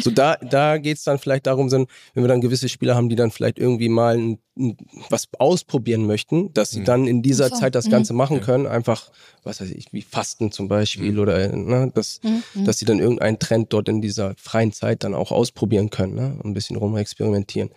so 0.00 0.10
da, 0.10 0.36
da 0.36 0.76
geht's 0.78 1.04
dann 1.04 1.18
vielleicht 1.18 1.46
darum, 1.46 1.70
wenn 1.70 1.86
wir 2.14 2.28
dann 2.28 2.40
gewisse 2.40 2.68
Spieler 2.68 2.94
haben, 2.96 3.08
die 3.08 3.16
dann 3.16 3.30
vielleicht 3.30 3.58
irgendwie 3.58 3.88
mal 3.88 4.18
ein, 4.18 4.38
ein, 4.58 4.76
was 5.08 5.28
ausprobieren 5.38 6.06
möchten, 6.06 6.52
dass 6.52 6.70
sie 6.70 6.80
mhm. 6.80 6.84
dann 6.84 7.06
in 7.06 7.22
dieser 7.22 7.48
so. 7.48 7.56
Zeit 7.56 7.74
das 7.74 7.88
Ganze 7.88 8.12
mhm. 8.12 8.18
machen 8.18 8.40
können, 8.40 8.66
einfach, 8.66 9.10
was 9.42 9.60
weiß 9.60 9.70
ich, 9.70 9.92
wie 9.92 10.02
Fasten 10.02 10.52
zum 10.52 10.68
Beispiel 10.68 11.12
mhm. 11.12 11.18
oder, 11.18 11.56
ne, 11.56 11.90
dass, 11.94 12.20
mhm. 12.22 12.64
dass 12.64 12.78
sie 12.78 12.84
dann 12.84 12.98
irgendeinen 12.98 13.38
Trend 13.38 13.72
dort 13.72 13.88
in 13.88 14.02
dieser 14.02 14.34
freien 14.36 14.72
Zeit 14.72 15.02
dann 15.02 15.14
auch 15.14 15.32
ausprobieren 15.32 15.88
können, 15.88 16.14
ne, 16.14 16.38
ein 16.44 16.52
bisschen 16.52 16.76
rumexperimentieren. 16.76 17.70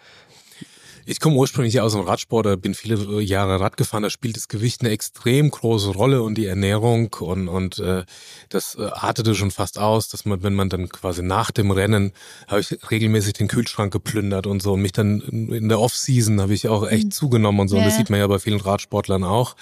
Ich 1.05 1.19
komme 1.19 1.35
ursprünglich 1.35 1.79
aus 1.81 1.93
dem 1.93 2.01
Radsport, 2.01 2.45
da 2.45 2.55
bin 2.55 2.73
viele 2.73 2.95
äh, 2.95 3.21
Jahre 3.21 3.59
Rad 3.59 3.77
gefahren, 3.77 4.03
da 4.03 4.09
spielt 4.09 4.37
das 4.37 4.47
Gewicht 4.47 4.81
eine 4.81 4.91
extrem 4.91 5.49
große 5.49 5.89
Rolle 5.89 6.21
und 6.21 6.35
die 6.35 6.45
Ernährung 6.45 7.13
und, 7.19 7.47
und 7.47 7.79
äh, 7.79 8.03
das 8.49 8.75
äh, 8.75 8.83
artete 8.83 9.35
schon 9.35 9.51
fast 9.51 9.79
aus, 9.79 10.09
dass 10.09 10.25
man, 10.25 10.43
wenn 10.43 10.53
man 10.53 10.69
dann 10.69 10.89
quasi 10.89 11.23
nach 11.23 11.51
dem 11.51 11.71
Rennen, 11.71 12.11
habe 12.47 12.61
ich 12.61 12.77
regelmäßig 12.89 13.33
den 13.33 13.47
Kühlschrank 13.47 13.91
geplündert 13.91 14.47
und 14.47 14.61
so 14.61 14.73
und 14.73 14.81
mich 14.81 14.91
dann 14.91 15.21
in 15.21 15.69
der 15.69 15.79
Off-Season 15.79 16.39
habe 16.41 16.53
ich 16.53 16.67
auch 16.67 16.87
echt 16.87 17.05
mhm. 17.05 17.11
zugenommen 17.11 17.61
und 17.61 17.67
so. 17.67 17.77
Ja. 17.77 17.81
Und 17.81 17.87
das 17.87 17.97
sieht 17.97 18.09
man 18.09 18.19
ja 18.19 18.27
bei 18.27 18.39
vielen 18.39 18.61
Radsportlern 18.61 19.23
auch 19.23 19.55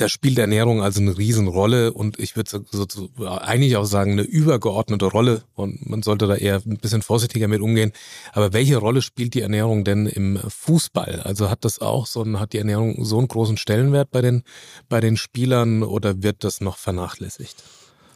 da 0.00 0.08
spielt 0.08 0.38
Ernährung 0.38 0.82
also 0.82 1.00
eine 1.00 1.18
Riesenrolle 1.18 1.92
und 1.92 2.18
ich 2.18 2.34
würde 2.36 2.50
so, 2.50 2.86
so, 2.88 3.10
eigentlich 3.26 3.76
auch 3.76 3.84
sagen, 3.84 4.12
eine 4.12 4.22
übergeordnete 4.22 5.04
Rolle 5.06 5.42
und 5.54 5.88
man 5.88 6.02
sollte 6.02 6.26
da 6.26 6.34
eher 6.34 6.62
ein 6.64 6.78
bisschen 6.78 7.02
vorsichtiger 7.02 7.48
mit 7.48 7.60
umgehen. 7.60 7.92
Aber 8.32 8.52
welche 8.52 8.78
Rolle 8.78 9.02
spielt 9.02 9.34
die 9.34 9.42
Ernährung 9.42 9.84
denn 9.84 10.06
im 10.06 10.38
Fußball? 10.38 11.20
Also 11.20 11.50
hat 11.50 11.64
das 11.64 11.80
auch 11.80 12.06
so 12.06 12.22
ein, 12.22 12.40
hat 12.40 12.54
die 12.54 12.58
Ernährung 12.58 13.04
so 13.04 13.18
einen 13.18 13.28
großen 13.28 13.58
Stellenwert 13.58 14.10
bei 14.10 14.22
den, 14.22 14.42
bei 14.88 15.00
den 15.00 15.16
Spielern 15.16 15.82
oder 15.82 16.22
wird 16.22 16.44
das 16.44 16.60
noch 16.60 16.78
vernachlässigt? 16.78 17.62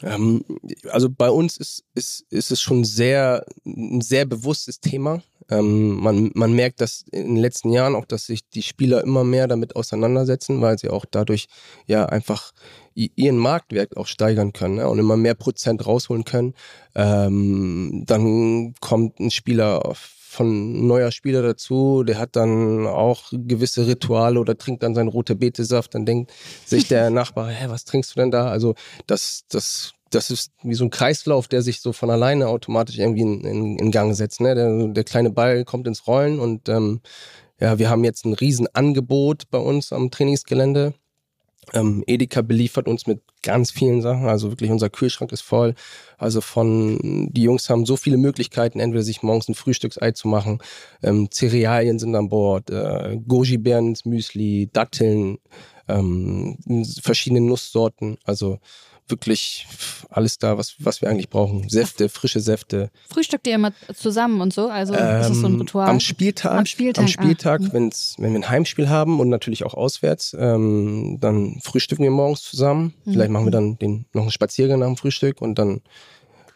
Ähm, 0.04 0.44
also 0.90 1.08
bei 1.10 1.30
uns 1.30 1.56
ist, 1.56 1.84
ist, 1.94 2.24
ist 2.30 2.50
es 2.50 2.60
schon 2.60 2.84
sehr, 2.84 3.44
ein 3.64 4.00
sehr 4.00 4.26
bewusstes 4.26 4.80
Thema. 4.80 5.22
Ähm, 5.50 6.00
man, 6.00 6.30
man 6.34 6.52
merkt 6.52 6.80
dass 6.80 7.04
in 7.10 7.34
den 7.34 7.36
letzten 7.36 7.70
Jahren 7.70 7.94
auch, 7.94 8.04
dass 8.04 8.26
sich 8.26 8.48
die 8.48 8.62
Spieler 8.62 9.02
immer 9.02 9.24
mehr 9.24 9.46
damit 9.46 9.76
auseinandersetzen, 9.76 10.60
weil 10.60 10.78
sie 10.78 10.88
auch 10.88 11.04
dadurch 11.10 11.46
ja 11.86 12.06
einfach 12.06 12.52
ihren 12.94 13.38
Marktwert 13.38 13.96
auch 13.96 14.06
steigern 14.06 14.52
können 14.52 14.76
ne? 14.76 14.88
und 14.88 14.98
immer 14.98 15.16
mehr 15.16 15.34
Prozent 15.34 15.84
rausholen 15.84 16.24
können. 16.24 16.54
Ähm, 16.94 18.04
dann 18.06 18.74
kommt 18.80 19.18
ein 19.18 19.32
Spieler 19.32 19.94
von 20.34 20.86
neuer 20.86 21.10
Spieler 21.10 21.42
dazu, 21.42 22.02
der 22.04 22.18
hat 22.18 22.36
dann 22.36 22.86
auch 22.86 23.32
gewisse 23.32 23.86
Rituale 23.86 24.40
oder 24.40 24.58
trinkt 24.58 24.82
dann 24.82 24.94
seinen 24.94 25.08
rote 25.08 25.36
Betesaft, 25.36 25.94
dann 25.94 26.04
denkt 26.04 26.32
sich 26.64 26.88
der 26.88 27.10
Nachbar, 27.14 27.48
hä, 27.48 27.66
was 27.68 27.84
trinkst 27.84 28.14
du 28.14 28.20
denn 28.20 28.30
da? 28.30 28.48
Also 28.48 28.74
das, 29.06 29.44
das 29.48 29.92
das 30.10 30.30
ist 30.30 30.52
wie 30.62 30.74
so 30.74 30.84
ein 30.84 30.90
Kreislauf, 30.90 31.48
der 31.48 31.62
sich 31.62 31.80
so 31.80 31.92
von 31.92 32.08
alleine 32.08 32.46
automatisch 32.46 32.98
irgendwie 32.98 33.22
in, 33.22 33.40
in, 33.40 33.78
in 33.78 33.90
Gang 33.90 34.14
setzt. 34.14 34.40
Ne? 34.40 34.54
Der, 34.54 34.88
der, 34.88 35.02
kleine 35.04 35.30
Ball 35.30 35.64
kommt 35.64 35.88
ins 35.88 36.06
Rollen 36.06 36.38
und 36.38 36.68
ähm, 36.68 37.00
ja, 37.60 37.78
wir 37.78 37.90
haben 37.90 38.04
jetzt 38.04 38.24
ein 38.24 38.34
Riesenangebot 38.34 39.50
bei 39.50 39.58
uns 39.58 39.92
am 39.92 40.10
Trainingsgelände. 40.10 40.94
Ähm, 41.72 42.04
Edeka 42.06 42.42
beliefert 42.42 42.88
uns 42.88 43.06
mit 43.06 43.20
ganz 43.42 43.70
vielen 43.70 44.02
Sachen. 44.02 44.26
Also 44.26 44.50
wirklich 44.50 44.70
unser 44.70 44.90
Kühlschrank 44.90 45.32
ist 45.32 45.42
voll. 45.42 45.74
Also 46.18 46.40
von 46.40 47.28
die 47.32 47.42
Jungs 47.42 47.68
haben 47.70 47.86
so 47.86 47.96
viele 47.96 48.16
Möglichkeiten, 48.16 48.80
entweder 48.80 49.02
sich 49.02 49.22
morgens 49.22 49.48
ein 49.48 49.54
Frühstücksei 49.54 50.12
zu 50.12 50.28
machen, 50.28 50.58
ähm, 51.02 51.28
Cerealien 51.30 51.98
sind 51.98 52.14
an 52.14 52.28
Bord, 52.28 52.70
äh, 52.70 53.18
Goji-Beeren 53.26 53.88
ins 53.88 54.04
Müsli, 54.04 54.70
Datteln, 54.72 55.38
ähm, 55.88 56.56
verschiedene 57.02 57.40
Nusssorten. 57.40 58.18
Also 58.24 58.58
wirklich 59.08 59.66
alles 60.08 60.38
da, 60.38 60.56
was, 60.56 60.76
was 60.78 61.02
wir 61.02 61.10
eigentlich 61.10 61.28
brauchen. 61.28 61.68
Säfte, 61.68 62.08
frische 62.08 62.40
Säfte. 62.40 62.90
Frühstückt 63.08 63.46
ihr 63.46 63.54
immer 63.54 63.72
zusammen 63.94 64.40
und 64.40 64.52
so? 64.52 64.68
Also 64.68 64.94
ähm, 64.94 65.20
ist 65.20 65.30
das 65.30 65.38
so 65.38 65.46
ein 65.46 65.54
ähm, 65.54 65.60
Ritual? 65.60 65.88
Am 65.88 66.00
Spieltag, 66.00 66.52
am 66.52 66.66
Spieltag, 66.66 67.02
am 67.02 67.08
Spieltag 67.08 67.60
ah. 67.62 67.68
wenn's, 67.72 68.14
wenn 68.18 68.32
wir 68.32 68.40
ein 68.40 68.48
Heimspiel 68.48 68.88
haben 68.88 69.20
und 69.20 69.28
natürlich 69.28 69.64
auch 69.64 69.74
auswärts, 69.74 70.34
ähm, 70.38 71.18
dann 71.20 71.60
frühstücken 71.62 72.02
wir 72.02 72.10
morgens 72.10 72.42
zusammen. 72.42 72.94
Mhm. 73.04 73.12
Vielleicht 73.12 73.30
machen 73.30 73.46
wir 73.46 73.52
dann 73.52 73.78
den, 73.78 74.06
noch 74.12 74.22
einen 74.22 74.30
Spaziergang 74.30 74.80
nach 74.80 74.86
dem 74.86 74.96
Frühstück 74.96 75.42
und 75.42 75.58
dann, 75.58 75.82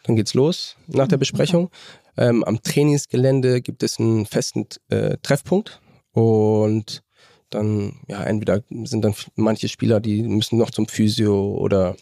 dann 0.03 0.15
geht's 0.15 0.33
los 0.33 0.75
nach 0.87 1.07
der 1.07 1.17
mhm, 1.17 1.21
Besprechung. 1.21 1.65
Okay. 1.65 2.29
Ähm, 2.29 2.43
am 2.43 2.61
Trainingsgelände 2.61 3.61
gibt 3.61 3.83
es 3.83 3.99
einen 3.99 4.25
festen 4.25 4.65
äh, 4.89 5.17
Treffpunkt 5.21 5.79
und 6.11 7.03
dann, 7.49 7.99
ja, 8.07 8.23
entweder 8.23 8.61
sind 8.83 9.03
dann 9.03 9.15
manche 9.35 9.69
Spieler, 9.69 9.99
die 9.99 10.23
müssen 10.23 10.57
noch 10.57 10.69
zum 10.69 10.87
Physio 10.87 11.55
oder 11.55 11.95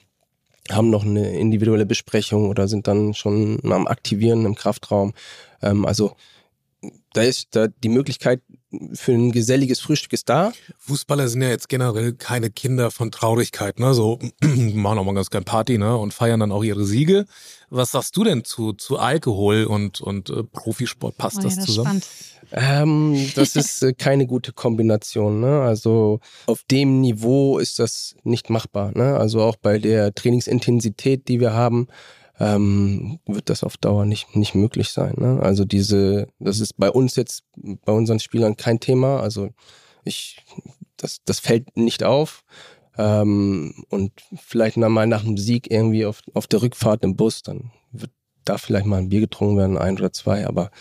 haben 0.72 0.90
noch 0.90 1.06
eine 1.06 1.38
individuelle 1.38 1.86
Besprechung 1.86 2.50
oder 2.50 2.68
sind 2.68 2.88
dann 2.88 3.14
schon 3.14 3.60
am 3.64 3.88
Aktivieren 3.88 4.46
im 4.46 4.56
Kraftraum. 4.56 5.14
Ähm, 5.62 5.86
also 5.86 6.16
da 7.14 7.24
ist 7.24 7.56
da 7.56 7.68
die 7.68 7.90
Möglichkeit 7.90 8.42
für 8.94 9.14
ein 9.14 9.32
geselliges 9.32 9.80
Frühstück 9.80 10.14
ist 10.14 10.28
da. 10.28 10.52
Fußballer 10.80 11.28
sind 11.30 11.42
ja 11.42 11.50
jetzt 11.50 11.70
generell 11.70 12.14
keine 12.14 12.50
Kinder 12.50 12.92
von 12.92 13.12
Traurigkeit, 13.12 13.80
ne? 13.80 13.94
So 13.94 14.20
machen 14.42 15.00
auch 15.00 15.06
mal 15.06 15.14
ganz 15.14 15.30
gern 15.30 15.46
Party, 15.46 15.78
ne? 15.78 15.96
Und 15.96 16.14
feiern 16.14 16.40
dann 16.40 16.52
auch 16.52 16.64
ihre 16.64 16.84
Siege. 16.86 17.26
Was 17.70 17.92
sagst 17.92 18.16
du 18.18 18.24
denn 18.24 18.44
zu, 18.44 18.74
zu 18.74 18.98
Alkohol 18.98 19.66
und, 19.66 20.02
und 20.02 20.30
äh, 20.30 20.44
Profisport? 20.44 21.18
Passt 21.18 21.38
oh, 21.40 21.42
das, 21.42 21.56
ja, 21.56 21.62
das 21.62 21.66
zusammen? 21.66 22.02
Ähm, 22.52 23.30
das 23.36 23.56
ist 23.56 23.84
äh, 23.84 23.94
keine 23.94 24.26
gute 24.26 24.54
Kombination. 24.54 25.40
Ne? 25.40 25.62
Also 25.62 26.20
auf 26.46 26.64
dem 26.70 27.02
Niveau 27.02 27.60
ist 27.60 27.80
das 27.80 28.16
nicht 28.24 28.50
machbar. 28.50 28.92
Ne? 28.96 29.18
Also 29.18 29.42
auch 29.42 29.56
bei 29.58 29.80
der 29.80 30.14
Trainingsintensität, 30.14 31.28
die 31.28 31.40
wir 31.40 31.54
haben, 31.54 31.88
ähm, 32.40 33.20
wird 33.26 33.50
das 33.50 33.64
auf 33.64 33.78
Dauer 33.78 34.06
nicht, 34.06 34.36
nicht 34.36 34.56
möglich 34.56 34.90
sein. 34.90 35.16
Ne? 35.18 35.40
Also 35.42 35.66
diese, 35.66 36.28
das 36.40 36.60
ist 36.60 36.78
bei 36.78 36.90
uns 36.90 37.16
jetzt, 37.16 37.44
bei 37.56 37.92
unseren 37.92 38.20
Spielern 38.20 38.58
kein 38.58 38.80
Thema. 38.80 39.20
Also 39.20 39.50
ich, 40.04 40.44
das, 40.98 41.20
das 41.26 41.40
fällt 41.40 41.76
nicht 41.78 42.04
auf. 42.04 42.44
Ähm, 42.98 43.86
und 43.90 44.12
vielleicht 44.36 44.78
mal 44.78 45.08
nach 45.08 45.24
dem 45.24 45.38
Sieg 45.38 45.70
irgendwie 45.70 46.06
auf, 46.06 46.22
auf 46.34 46.48
der 46.48 46.62
Rückfahrt 46.62 47.04
im 47.04 47.16
Bus, 47.16 47.44
dann 47.44 47.72
wird 47.92 48.12
da 48.44 48.58
vielleicht 48.58 48.86
mal 48.86 48.98
ein 48.98 49.10
Bier 49.10 49.22
getrunken 49.22 49.58
werden, 49.58 49.78
ein 49.78 49.98
oder 49.98 50.12
zwei, 50.14 50.48
aber 50.48 50.72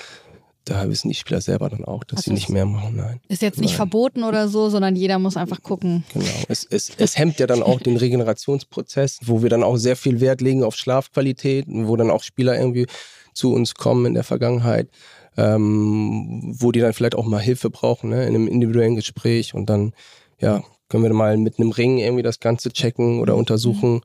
da 0.66 0.88
wissen 0.90 1.08
die 1.08 1.14
Spieler 1.14 1.40
selber 1.40 1.70
dann 1.70 1.85
auch, 1.85 2.02
dass 2.04 2.18
also 2.18 2.30
sie 2.30 2.35
nicht 2.35 2.50
mehr 2.50 2.66
machen. 2.66 2.96
Nein. 2.96 3.20
Ist 3.28 3.40
jetzt 3.40 3.61
nicht 3.61 3.70
Nein. 3.70 3.76
verboten 3.76 4.25
oder 4.25 4.49
so, 4.49 4.68
sondern 4.68 4.96
jeder 4.96 5.18
muss 5.18 5.37
einfach 5.37 5.62
gucken. 5.62 6.04
Genau. 6.12 6.26
Es, 6.49 6.64
es, 6.64 6.90
es 6.99 7.16
hemmt 7.16 7.38
ja 7.38 7.46
dann 7.46 7.62
auch 7.62 7.80
den 7.80 7.96
Regenerationsprozess, 7.96 9.20
wo 9.25 9.42
wir 9.42 9.49
dann 9.49 9.62
auch 9.62 9.76
sehr 9.76 9.96
viel 9.96 10.20
Wert 10.20 10.40
legen 10.40 10.64
auf 10.64 10.75
Schlafqualität, 10.75 11.66
wo 11.68 11.96
dann 11.96 12.11
auch 12.11 12.25
Spieler 12.25 12.58
irgendwie 12.58 12.87
zu 13.32 13.52
uns 13.54 13.75
kommen 13.75 14.06
in 14.06 14.14
der 14.14 14.25
Vergangenheit, 14.25 14.88
ähm, 15.37 16.54
wo 16.58 16.73
die 16.73 16.80
dann 16.80 16.92
vielleicht 16.92 17.14
auch 17.14 17.26
mal 17.26 17.40
Hilfe 17.40 17.70
brauchen, 17.70 18.11
ne, 18.11 18.26
in 18.26 18.35
einem 18.35 18.49
individuellen 18.49 18.96
Gespräch 18.96 19.54
und 19.54 19.70
dann, 19.70 19.92
ja, 20.40 20.64
können 20.88 21.04
wir 21.04 21.12
mal 21.12 21.37
mit 21.37 21.61
einem 21.61 21.70
Ring 21.70 21.99
irgendwie 21.99 22.23
das 22.23 22.40
Ganze 22.40 22.73
checken 22.73 23.20
oder 23.20 23.35
mhm. 23.35 23.40
untersuchen. 23.40 24.00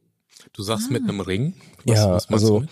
Du 0.54 0.62
sagst 0.62 0.88
ah. 0.90 0.94
mit 0.94 1.04
einem 1.04 1.22
Ring? 1.22 1.54
Was, 1.86 1.98
ja, 1.98 2.12
was 2.12 2.30
also 2.30 2.64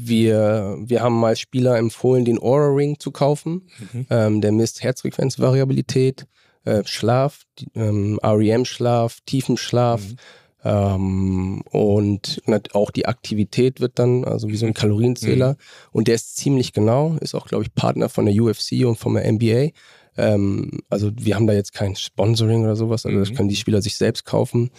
wir, 0.00 0.76
wir 0.80 1.02
haben 1.02 1.18
mal 1.18 1.34
Spieler 1.34 1.76
empfohlen, 1.76 2.24
den 2.24 2.38
Aura 2.38 2.68
Ring 2.68 3.00
zu 3.00 3.10
kaufen. 3.10 3.68
Mhm. 3.92 4.06
Ähm, 4.10 4.40
der 4.40 4.52
misst 4.52 4.82
Herzfrequenzvariabilität, 4.82 6.26
äh, 6.64 6.82
Schlaf, 6.84 7.42
ähm, 7.74 8.20
REM-Schlaf, 8.22 9.18
Tiefenschlaf. 9.26 10.02
Mhm. 10.02 10.16
Ähm, 10.64 11.62
und 11.70 12.42
auch 12.72 12.90
die 12.92 13.06
Aktivität 13.06 13.80
wird 13.80 13.98
dann, 13.98 14.24
also 14.24 14.48
wie 14.48 14.56
so 14.56 14.66
ein 14.66 14.74
Kalorienzähler. 14.74 15.52
Mhm. 15.52 15.56
Und 15.90 16.08
der 16.08 16.14
ist 16.14 16.36
ziemlich 16.36 16.72
genau, 16.72 17.16
ist 17.20 17.34
auch, 17.34 17.46
glaube 17.46 17.64
ich, 17.64 17.74
Partner 17.74 18.08
von 18.08 18.26
der 18.26 18.40
UFC 18.40 18.84
und 18.84 18.96
von 18.96 19.14
der 19.14 19.30
NBA. 19.30 19.70
Ähm, 20.16 20.80
also 20.90 21.10
wir 21.14 21.34
haben 21.34 21.46
da 21.48 21.54
jetzt 21.54 21.72
kein 21.72 21.96
Sponsoring 21.96 22.62
oder 22.62 22.76
sowas, 22.76 23.04
also 23.04 23.18
das 23.18 23.30
mhm. 23.30 23.34
können 23.34 23.48
die 23.48 23.56
Spieler 23.56 23.82
sich 23.82 23.96
selbst 23.96 24.24
kaufen. 24.24 24.70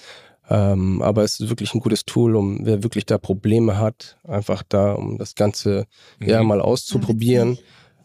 Ähm, 0.50 1.02
aber 1.02 1.24
es 1.24 1.40
ist 1.40 1.50
wirklich 1.50 1.74
ein 1.76 1.80
gutes 1.80 2.06
Tool, 2.06 2.36
um 2.36 2.66
wer 2.66 2.82
wirklich 2.82 3.06
da 3.06 3.18
Probleme 3.18 3.78
hat, 3.78 4.18
einfach 4.28 4.64
da, 4.68 4.94
um 4.94 5.18
das 5.18 5.36
Ganze 5.36 5.86
mhm. 6.20 6.28
ja 6.28 6.44
mal 6.44 6.60
auszuprobieren. 6.60 7.60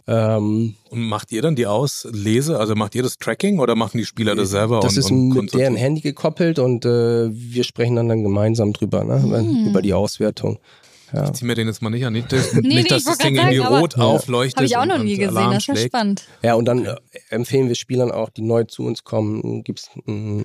Ähm, 0.06 0.74
und 0.90 1.00
macht 1.00 1.32
ihr 1.32 1.40
dann 1.40 1.56
die 1.56 1.66
Auslese? 1.66 2.58
Also 2.58 2.74
macht 2.74 2.94
ihr 2.94 3.02
das 3.02 3.16
Tracking 3.16 3.58
oder 3.58 3.74
machen 3.74 3.96
die 3.96 4.04
Spieler 4.04 4.34
das 4.34 4.50
selber? 4.50 4.80
Das 4.80 4.92
und, 4.92 4.98
ist 4.98 5.10
und 5.10 5.28
mit 5.30 5.54
deren 5.54 5.76
Handy 5.76 6.02
gekoppelt 6.02 6.58
und 6.58 6.84
äh, 6.84 7.30
wir 7.32 7.64
sprechen 7.64 7.96
dann, 7.96 8.08
dann 8.08 8.22
gemeinsam 8.22 8.74
drüber, 8.74 9.04
ne? 9.04 9.20
Mhm. 9.20 9.68
über 9.68 9.80
die 9.80 9.94
Auswertung. 9.94 10.58
Ja. 11.14 11.24
Ich 11.24 11.32
ziehe 11.32 11.46
mir 11.46 11.54
den 11.54 11.68
jetzt 11.68 11.80
mal 11.80 11.90
nicht 11.90 12.04
an. 12.04 12.12
Nicht, 12.12 12.32
dass, 12.32 12.52
nee, 12.54 12.68
nicht, 12.68 12.90
dass 12.90 13.04
das 13.04 13.18
Ding 13.18 13.36
irgendwie 13.36 13.58
rot 13.58 13.98
aufleuchtet. 13.98 14.56
Habe 14.56 14.66
ich 14.66 14.76
auch 14.76 14.86
noch 14.86 14.98
nie 14.98 15.16
gesehen, 15.16 15.36
Alarm 15.36 15.54
das 15.54 15.62
ist 15.62 15.66
ja 15.68 15.76
spannend. 15.76 16.24
Ja, 16.42 16.54
und 16.54 16.64
dann 16.64 16.84
äh, 16.84 16.96
empfehlen 17.30 17.68
wir 17.68 17.74
Spielern 17.74 18.10
auch, 18.10 18.30
die 18.30 18.42
neu 18.42 18.64
zu 18.64 18.84
uns 18.84 19.04
kommen, 19.04 19.62
gibt 19.62 19.80
es 19.80 19.90
ein 20.06 20.44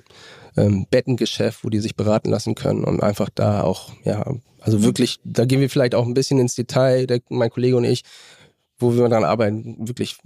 ähm, 0.56 0.86
Bettengeschäft, 0.90 1.64
wo 1.64 1.70
die 1.70 1.80
sich 1.80 1.96
beraten 1.96 2.30
lassen 2.30 2.54
können 2.54 2.84
und 2.84 3.02
einfach 3.02 3.30
da 3.34 3.62
auch, 3.62 3.90
ja, 4.04 4.24
also 4.60 4.82
wirklich, 4.82 5.18
da 5.24 5.44
gehen 5.44 5.60
wir 5.60 5.70
vielleicht 5.70 5.94
auch 5.94 6.06
ein 6.06 6.14
bisschen 6.14 6.38
ins 6.38 6.54
Detail, 6.54 7.06
der, 7.06 7.20
mein 7.30 7.50
Kollege 7.50 7.76
und 7.76 7.84
ich, 7.84 8.02
wo 8.78 8.94
wir 8.94 9.08
daran 9.08 9.24
arbeiten, 9.24 9.76
wirklich 9.78 10.18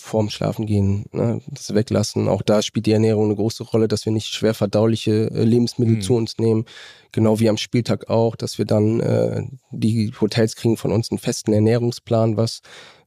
vorm 0.00 0.30
Schlafen 0.30 0.66
gehen, 0.66 1.06
ne, 1.12 1.40
das 1.48 1.74
weglassen. 1.74 2.28
Auch 2.28 2.42
da 2.42 2.62
spielt 2.62 2.86
die 2.86 2.92
Ernährung 2.92 3.26
eine 3.26 3.36
große 3.36 3.64
Rolle, 3.64 3.88
dass 3.88 4.04
wir 4.04 4.12
nicht 4.12 4.28
schwer 4.28 4.54
verdauliche 4.54 5.30
äh, 5.30 5.44
Lebensmittel 5.44 5.96
mhm. 5.96 6.02
zu 6.02 6.14
uns 6.14 6.38
nehmen. 6.38 6.64
Genau 7.12 7.40
wie 7.40 7.48
am 7.48 7.56
Spieltag 7.56 8.08
auch, 8.08 8.36
dass 8.36 8.58
wir 8.58 8.64
dann 8.64 9.00
äh, 9.00 9.42
die 9.70 10.12
Hotels 10.20 10.56
kriegen 10.56 10.76
von 10.76 10.92
uns 10.92 11.10
einen 11.10 11.18
festen 11.18 11.52
Ernährungsplan, 11.52 12.36
was 12.36 12.62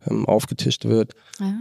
ähm, 0.10 0.26
aufgetischt 0.26 0.86
wird. 0.86 1.14
Ah. 1.40 1.54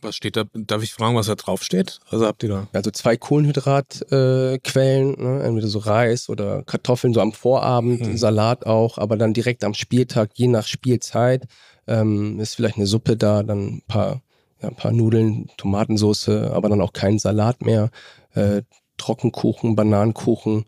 Was 0.00 0.14
steht 0.16 0.36
da? 0.36 0.44
Darf 0.54 0.82
ich 0.82 0.92
fragen, 0.92 1.16
was 1.16 1.26
da 1.26 1.34
drauf 1.34 1.62
steht? 1.62 1.98
Also 2.08 2.26
habt 2.26 2.42
ihr 2.42 2.48
da? 2.48 2.68
Also 2.72 2.90
zwei 2.90 3.16
Kohlenhydratquellen, 3.16 5.14
äh, 5.18 5.22
ne? 5.22 5.42
entweder 5.42 5.68
so 5.68 5.80
Reis 5.80 6.28
oder 6.28 6.62
Kartoffeln 6.64 7.14
so 7.14 7.20
am 7.20 7.32
Vorabend, 7.32 8.06
mhm. 8.06 8.16
Salat 8.16 8.66
auch, 8.66 8.98
aber 8.98 9.16
dann 9.16 9.34
direkt 9.34 9.64
am 9.64 9.74
Spieltag, 9.74 10.30
je 10.34 10.46
nach 10.46 10.66
Spielzeit, 10.66 11.46
ähm, 11.88 12.38
ist 12.38 12.54
vielleicht 12.54 12.76
eine 12.76 12.86
Suppe 12.86 13.16
da, 13.16 13.42
dann 13.42 13.66
ein 13.66 13.82
paar 13.88 14.22
ja, 14.62 14.68
ein 14.68 14.74
paar 14.74 14.92
Nudeln, 14.92 15.48
Tomatensauce, 15.56 16.28
aber 16.28 16.68
dann 16.68 16.80
auch 16.80 16.92
keinen 16.92 17.18
Salat 17.18 17.64
mehr, 17.64 17.90
äh, 18.34 18.62
Trockenkuchen, 18.96 19.76
Bananenkuchen, 19.76 20.64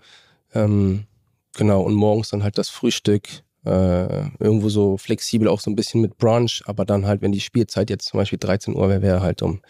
ähm, 0.54 1.04
genau, 1.56 1.82
und 1.82 1.94
morgens 1.94 2.30
dann 2.30 2.42
halt 2.42 2.59
das 2.59 2.68
Frühstück, 2.68 3.28
äh, 3.64 4.23
irgendwo 4.38 4.68
so 4.68 4.97
flexibel 4.97 5.49
auch 5.49 5.61
so 5.61 5.70
ein 5.70 5.76
bisschen 5.76 6.00
mit 6.00 6.16
Brunch, 6.16 6.62
aber 6.66 6.85
dann 6.85 7.06
halt, 7.06 7.23
wenn 7.23 7.32
die 7.32 7.40
Spielzeit 7.40 7.90
jetzt 7.90 8.06
zum 8.06 8.18
Beispiel 8.18 8.38
13 8.38 8.75
Uhr 8.75 8.88
wäre, 8.88 9.02
wäre 9.02 9.20
halt 9.20 9.42
um, 9.42 9.61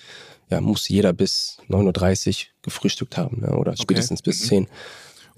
ja, 0.51 0.61
muss 0.61 0.89
jeder 0.89 1.13
bis 1.13 1.59
9.30 1.69 2.29
Uhr 2.29 2.49
gefrühstückt 2.63 3.17
haben, 3.17 3.41
ne? 3.41 3.57
oder 3.57 3.77
spätestens 3.77 4.21
okay. 4.21 4.31
bis 4.31 4.45
mhm. 4.45 4.49
10 4.49 4.69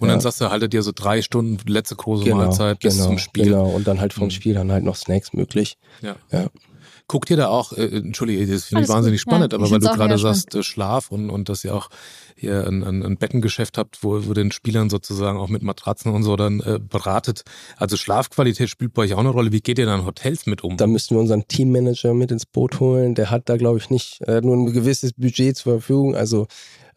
und 0.02 0.08
ja. 0.08 0.14
dann 0.14 0.20
sagst 0.20 0.40
du, 0.40 0.50
haltet 0.50 0.74
ihr 0.74 0.82
so 0.82 0.90
drei 0.92 1.22
Stunden 1.22 1.58
letzte 1.70 1.94
große 1.94 2.24
genau, 2.24 2.38
Mahlzeit 2.38 2.80
bis 2.80 2.94
genau, 2.94 3.06
zum 3.06 3.18
Spiel. 3.18 3.44
Genau, 3.44 3.68
und 3.68 3.86
dann 3.86 4.00
halt 4.00 4.12
vom 4.12 4.24
mhm. 4.24 4.30
Spiel 4.30 4.54
dann 4.54 4.72
halt 4.72 4.82
noch 4.82 4.96
Snacks 4.96 5.32
möglich. 5.32 5.78
Ja. 6.00 6.16
ja. 6.32 6.46
Guckt 7.12 7.28
ihr 7.28 7.36
da 7.36 7.48
auch, 7.48 7.74
äh, 7.74 7.88
Entschuldige, 7.88 8.46
das 8.46 8.64
finde 8.64 8.84
ich 8.84 8.88
wahnsinnig 8.88 9.22
gut. 9.22 9.32
spannend, 9.32 9.52
ja, 9.52 9.58
aber 9.58 9.70
weil 9.70 9.80
du 9.80 9.86
gerade 9.86 10.16
sagst, 10.16 10.54
äh, 10.54 10.62
Schlaf 10.62 11.10
und, 11.10 11.28
und 11.28 11.50
dass 11.50 11.62
ihr 11.62 11.74
auch 11.74 11.90
hier 12.36 12.66
ein, 12.66 12.82
ein, 12.82 13.02
ein 13.02 13.18
Bettengeschäft 13.18 13.76
habt, 13.76 14.02
wo, 14.02 14.26
wo 14.26 14.32
den 14.32 14.50
Spielern 14.50 14.88
sozusagen 14.88 15.36
auch 15.36 15.50
mit 15.50 15.62
Matratzen 15.62 16.10
und 16.10 16.22
so 16.22 16.36
dann 16.36 16.60
äh, 16.60 16.80
beratet. 16.80 17.42
Also 17.76 17.98
Schlafqualität 17.98 18.70
spielt 18.70 18.94
bei 18.94 19.02
euch 19.02 19.12
auch 19.12 19.18
eine 19.18 19.28
Rolle. 19.28 19.52
Wie 19.52 19.60
geht 19.60 19.78
ihr 19.78 19.84
dann 19.84 20.06
Hotels 20.06 20.46
mit 20.46 20.64
um? 20.64 20.78
Da 20.78 20.86
müssen 20.86 21.14
wir 21.14 21.20
unseren 21.20 21.46
Teammanager 21.46 22.14
mit 22.14 22.30
ins 22.30 22.46
Boot 22.46 22.80
holen. 22.80 23.14
Der 23.14 23.30
hat 23.30 23.46
da, 23.50 23.58
glaube 23.58 23.76
ich, 23.76 23.90
nicht 23.90 24.22
äh, 24.22 24.40
nur 24.40 24.56
ein 24.56 24.72
gewisses 24.72 25.12
Budget 25.12 25.54
zur 25.54 25.74
Verfügung. 25.74 26.16
Also, 26.16 26.46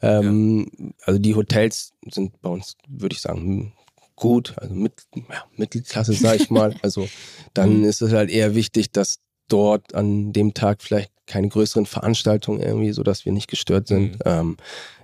ähm, 0.01 0.71
ja. 0.79 0.91
also 1.03 1.19
die 1.19 1.35
Hotels 1.35 1.91
sind 2.09 2.41
bei 2.41 2.47
uns, 2.47 2.77
würde 2.87 3.15
ich 3.15 3.21
sagen, 3.21 3.73
gut, 4.15 4.53
also 4.55 4.73
mit, 4.73 4.93
ja, 5.13 5.43
Mittelklasse, 5.57 6.13
sage 6.13 6.41
ich 6.41 6.49
mal. 6.49 6.73
Also 6.81 7.09
dann 7.53 7.83
ist 7.83 8.01
es 8.01 8.13
halt 8.13 8.29
eher 8.29 8.55
wichtig, 8.55 8.93
dass 8.93 9.19
dort 9.47 9.93
an 9.93 10.33
dem 10.33 10.53
Tag 10.53 10.81
vielleicht 10.81 11.11
keine 11.27 11.49
größeren 11.49 11.85
Veranstaltungen 11.85 12.61
irgendwie, 12.61 12.91
so 12.91 13.03
dass 13.03 13.25
wir 13.25 13.31
nicht 13.31 13.49
gestört 13.49 13.87
sind. 13.87 14.13
Mhm. 14.13 14.19
Ähm, 14.25 14.57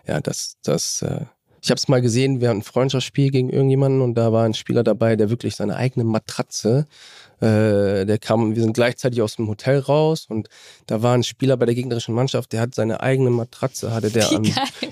ja, 0.08 0.20
das, 0.20 0.58
das, 0.64 1.02
äh, 1.02 1.26
Ich 1.62 1.70
habe 1.70 1.78
es 1.78 1.88
mal 1.88 2.02
gesehen, 2.02 2.42
wir 2.42 2.50
hatten 2.50 2.60
ein 2.60 2.64
Freundschaftsspiel 2.64 3.30
gegen 3.30 3.50
irgendjemanden 3.50 4.02
und 4.02 4.16
da 4.16 4.32
war 4.32 4.46
ein 4.46 4.54
Spieler 4.54 4.84
dabei, 4.84 5.16
der 5.16 5.30
wirklich 5.30 5.56
seine 5.56 5.76
eigene 5.76 6.04
Matratze 6.04 6.88
äh, 7.42 8.06
der 8.06 8.20
kam, 8.20 8.56
wir 8.56 8.62
sind 8.62 8.74
gleichzeitig 8.74 9.22
aus 9.22 9.38
dem 9.38 9.48
Hotel 9.48 9.80
raus 9.80 10.28
und 10.30 10.48
da 10.86 11.02
war 11.02 11.16
ein 11.16 11.24
Spieler 11.24 11.58
bei 11.58 11.66
der 11.66 11.74
gegnerischen 11.74 12.14
Mannschaft, 12.14 12.54
der 12.54 12.62
hat 12.62 12.76
seine 12.76 13.02
eigene 13.02 13.32
Matratze, 13.32 13.92
hatte 13.92 14.12
der 14.12 14.32
am, 14.32 14.44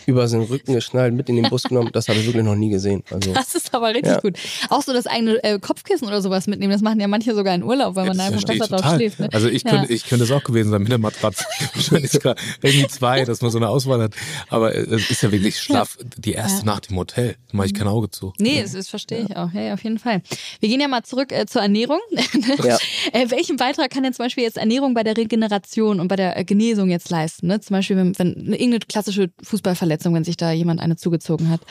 über 0.08 0.28
seinen 0.28 0.46
Rücken 0.46 0.74
geschnallt, 0.74 1.14
mit 1.14 1.30
in 1.30 1.36
den 1.36 1.48
Bus 1.48 1.64
genommen. 1.64 1.92
Das 1.94 2.08
habe 2.08 2.18
ich 2.18 2.26
wirklich 2.26 2.44
noch 2.44 2.56
nie 2.56 2.70
gesehen. 2.70 3.04
Also, 3.12 3.34
das 3.34 3.54
ist 3.54 3.72
aber 3.76 3.90
richtig 3.90 4.14
ja. 4.14 4.20
gut. 4.20 4.40
Auch 4.70 4.82
so 4.82 4.94
das 4.94 5.06
eigene 5.06 5.44
äh, 5.44 5.60
Kopfkissen 5.60 6.08
oder 6.08 6.24
sowas 6.24 6.48
mitnehmen, 6.48 6.74
das 6.74 6.82
machen 6.82 7.00
ja 7.00 7.08
manche 7.08 7.36
sogar 7.36 7.54
in 7.54 7.62
Urlaub, 7.62 7.96
weil 7.96 8.08
man 8.08 8.18
da 8.18 8.26
einfach 8.26 8.44
besser 8.44 8.68
drauf 8.68 8.96
schläft. 8.96 9.20
Ne? 9.20 9.30
Also 9.32 9.48
ich, 9.48 9.64
ja. 9.64 9.70
könnte, 9.70 9.94
ich 9.94 10.06
könnte 10.08 10.26
es 10.26 10.32
auch 10.32 10.44
gewesen 10.44 10.72
sein 10.72 10.82
mit 10.82 10.92
der 10.92 10.98
Matratze. 10.98 11.46
Wahrscheinlich 11.76 12.10
sogar 12.10 12.36
irgendwie 12.64 12.88
zwei, 12.88 13.26
dass 13.26 13.42
man 13.42 13.52
so 13.52 13.60
eine 13.60 13.70
Auswahl 13.70 14.02
hat. 14.02 14.14
Aber 14.50 14.74
es 14.74 15.12
ist 15.12 15.22
ja 15.22 15.32
wirklich 15.32 15.60
Schlaf, 15.60 16.00
die 16.18 16.34
erste 16.34 16.59
Nacht 16.64 16.90
im 16.90 16.98
Hotel. 16.98 17.36
Da 17.52 17.58
mache 17.58 17.68
ich 17.68 17.74
kein 17.74 17.88
Auge 17.88 18.10
zu. 18.10 18.34
Nee, 18.38 18.62
das, 18.62 18.74
das 18.74 18.88
verstehe 18.88 19.26
ich 19.28 19.36
auch. 19.36 19.52
Ja, 19.52 19.74
auf 19.74 19.84
jeden 19.84 20.00
Fall. 20.00 20.22
Wir 20.60 20.70
gehen 20.70 20.80
ja 20.80 20.88
mal 20.88 21.04
zurück 21.04 21.32
äh, 21.32 21.46
zur 21.46 21.62
Ernährung. 21.62 22.00
Ja. 22.64 22.78
Äh, 23.14 23.30
welchen 23.30 23.58
Beitrag 23.58 23.90
kann 23.90 24.04
denn 24.04 24.14
zum 24.14 24.26
Beispiel 24.26 24.44
jetzt 24.44 24.58
Ernährung 24.58 24.94
bei 24.94 25.04
der 25.04 25.16
Regeneration 25.16 26.00
und 26.00 26.08
bei 26.08 26.16
der 26.16 26.38
äh, 26.38 26.44
Genesung 26.44 26.90
jetzt 26.90 27.10
leisten? 27.10 27.48
Ne? 27.48 27.60
Zum 27.62 27.76
Beispiel, 27.76 27.96
wenn, 27.96 28.18
wenn 28.20 28.36
irgendeine 28.36 28.80
klassische 28.80 29.32
Fußballverletzung, 29.44 30.14
wenn 30.14 30.24
sich 30.24 30.36
da 30.36 30.52
jemand 30.52 30.82
eine 30.82 30.98
zugezogen 30.98 31.50
hat. 31.50 31.62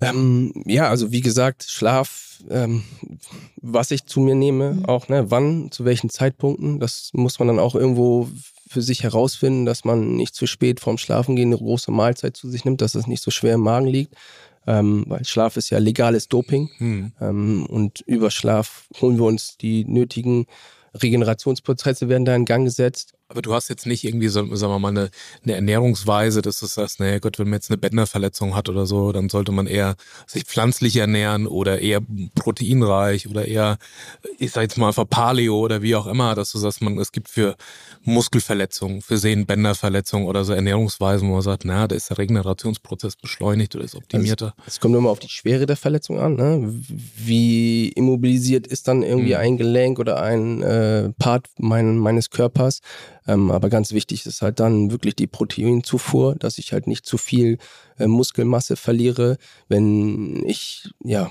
Ähm, 0.00 0.52
ja, 0.66 0.88
also 0.88 1.10
wie 1.12 1.20
gesagt, 1.22 1.64
Schlaf, 1.68 2.42
ähm, 2.50 2.84
was 3.56 3.90
ich 3.90 4.04
zu 4.04 4.20
mir 4.20 4.34
nehme, 4.34 4.74
mhm. 4.74 4.84
auch, 4.84 5.08
ne, 5.08 5.30
wann, 5.30 5.70
zu 5.70 5.84
welchen 5.84 6.10
Zeitpunkten, 6.10 6.80
das 6.80 7.10
muss 7.12 7.38
man 7.38 7.48
dann 7.48 7.58
auch 7.58 7.74
irgendwo 7.74 8.28
für 8.68 8.82
sich 8.82 9.02
herausfinden, 9.02 9.64
dass 9.64 9.84
man 9.84 10.16
nicht 10.16 10.34
zu 10.34 10.46
spät 10.46 10.80
vorm 10.80 10.98
Schlafengehen 10.98 11.48
eine 11.50 11.58
große 11.58 11.90
Mahlzeit 11.90 12.36
zu 12.36 12.48
sich 12.48 12.64
nimmt, 12.64 12.80
dass 12.80 12.94
es 12.94 13.06
nicht 13.06 13.22
so 13.22 13.30
schwer 13.30 13.54
im 13.54 13.60
Magen 13.60 13.86
liegt 13.86 14.14
ähm, 14.66 15.04
weil 15.06 15.24
Schlaf 15.24 15.56
ist 15.56 15.70
ja 15.70 15.78
legales 15.78 16.28
Doping 16.28 16.70
hm. 16.78 17.12
ähm, 17.20 17.66
und 17.66 18.00
über 18.00 18.30
Schlaf 18.30 18.88
holen 19.00 19.16
wir 19.16 19.24
uns 19.24 19.56
die 19.56 19.84
nötigen 19.84 20.46
Regenerationsprozesse 20.94 22.08
werden 22.08 22.24
da 22.24 22.34
in 22.34 22.46
Gang 22.46 22.64
gesetzt. 22.64 23.12
Aber 23.28 23.42
du 23.42 23.54
hast 23.54 23.68
jetzt 23.68 23.86
nicht 23.86 24.04
irgendwie, 24.04 24.28
so, 24.28 24.54
sagen 24.54 24.72
wir 24.72 24.78
mal, 24.78 24.88
eine, 24.88 25.10
eine 25.42 25.54
Ernährungsweise, 25.54 26.42
dass 26.42 26.60
du 26.60 26.66
sagst, 26.66 27.00
naja 27.00 27.18
Gott, 27.18 27.40
wenn 27.40 27.48
man 27.48 27.54
jetzt 27.54 27.70
eine 27.70 27.78
Bänderverletzung 27.78 28.54
hat 28.54 28.68
oder 28.68 28.86
so, 28.86 29.10
dann 29.10 29.28
sollte 29.28 29.50
man 29.50 29.66
eher 29.66 29.96
sich 30.28 30.44
pflanzlich 30.44 30.96
ernähren 30.96 31.48
oder 31.48 31.80
eher 31.80 32.00
proteinreich 32.36 33.28
oder 33.28 33.46
eher, 33.46 33.78
ich 34.38 34.52
sag 34.52 34.62
jetzt 34.62 34.78
mal, 34.78 34.92
für 34.92 35.06
Paleo 35.06 35.58
oder 35.58 35.82
wie 35.82 35.96
auch 35.96 36.06
immer, 36.06 36.36
dass 36.36 36.52
du 36.52 36.58
sagst, 36.58 36.82
man, 36.82 36.98
es 36.98 37.10
gibt 37.10 37.28
für 37.28 37.56
Muskelverletzungen, 38.04 39.02
für 39.02 39.18
Sehnenbänderverletzungen 39.18 40.28
oder 40.28 40.44
so 40.44 40.52
Ernährungsweisen, 40.52 41.28
wo 41.28 41.32
man 41.32 41.42
sagt, 41.42 41.64
na, 41.64 41.88
da 41.88 41.96
ist 41.96 42.10
der 42.10 42.18
Regenerationsprozess 42.18 43.16
beschleunigt 43.16 43.74
oder 43.74 43.84
ist 43.84 43.96
optimierter. 43.96 44.54
Es, 44.60 44.74
es 44.74 44.80
kommt 44.80 44.94
immer 44.94 45.10
auf 45.10 45.18
die 45.18 45.28
Schwere 45.28 45.66
der 45.66 45.76
Verletzung 45.76 46.20
an, 46.20 46.36
ne? 46.36 46.72
Wie 47.16 47.88
immobilisiert 47.88 48.68
ist 48.68 48.86
dann 48.86 49.02
irgendwie 49.02 49.34
mhm. 49.34 49.40
ein 49.40 49.56
Gelenk 49.56 49.98
oder 49.98 50.22
ein 50.22 50.62
äh, 50.62 51.10
Part 51.18 51.48
mein, 51.58 51.98
meines 51.98 52.30
Körpers? 52.30 52.80
Ähm, 53.26 53.50
aber 53.50 53.68
ganz 53.68 53.92
wichtig 53.92 54.24
ist 54.26 54.42
halt 54.42 54.60
dann 54.60 54.90
wirklich 54.90 55.16
die 55.16 55.26
Proteinzufuhr, 55.26 56.36
dass 56.36 56.58
ich 56.58 56.72
halt 56.72 56.86
nicht 56.86 57.06
zu 57.06 57.18
viel 57.18 57.58
äh, 57.98 58.06
Muskelmasse 58.06 58.76
verliere. 58.76 59.36
Wenn 59.68 60.44
ich 60.46 60.90
ja 61.02 61.30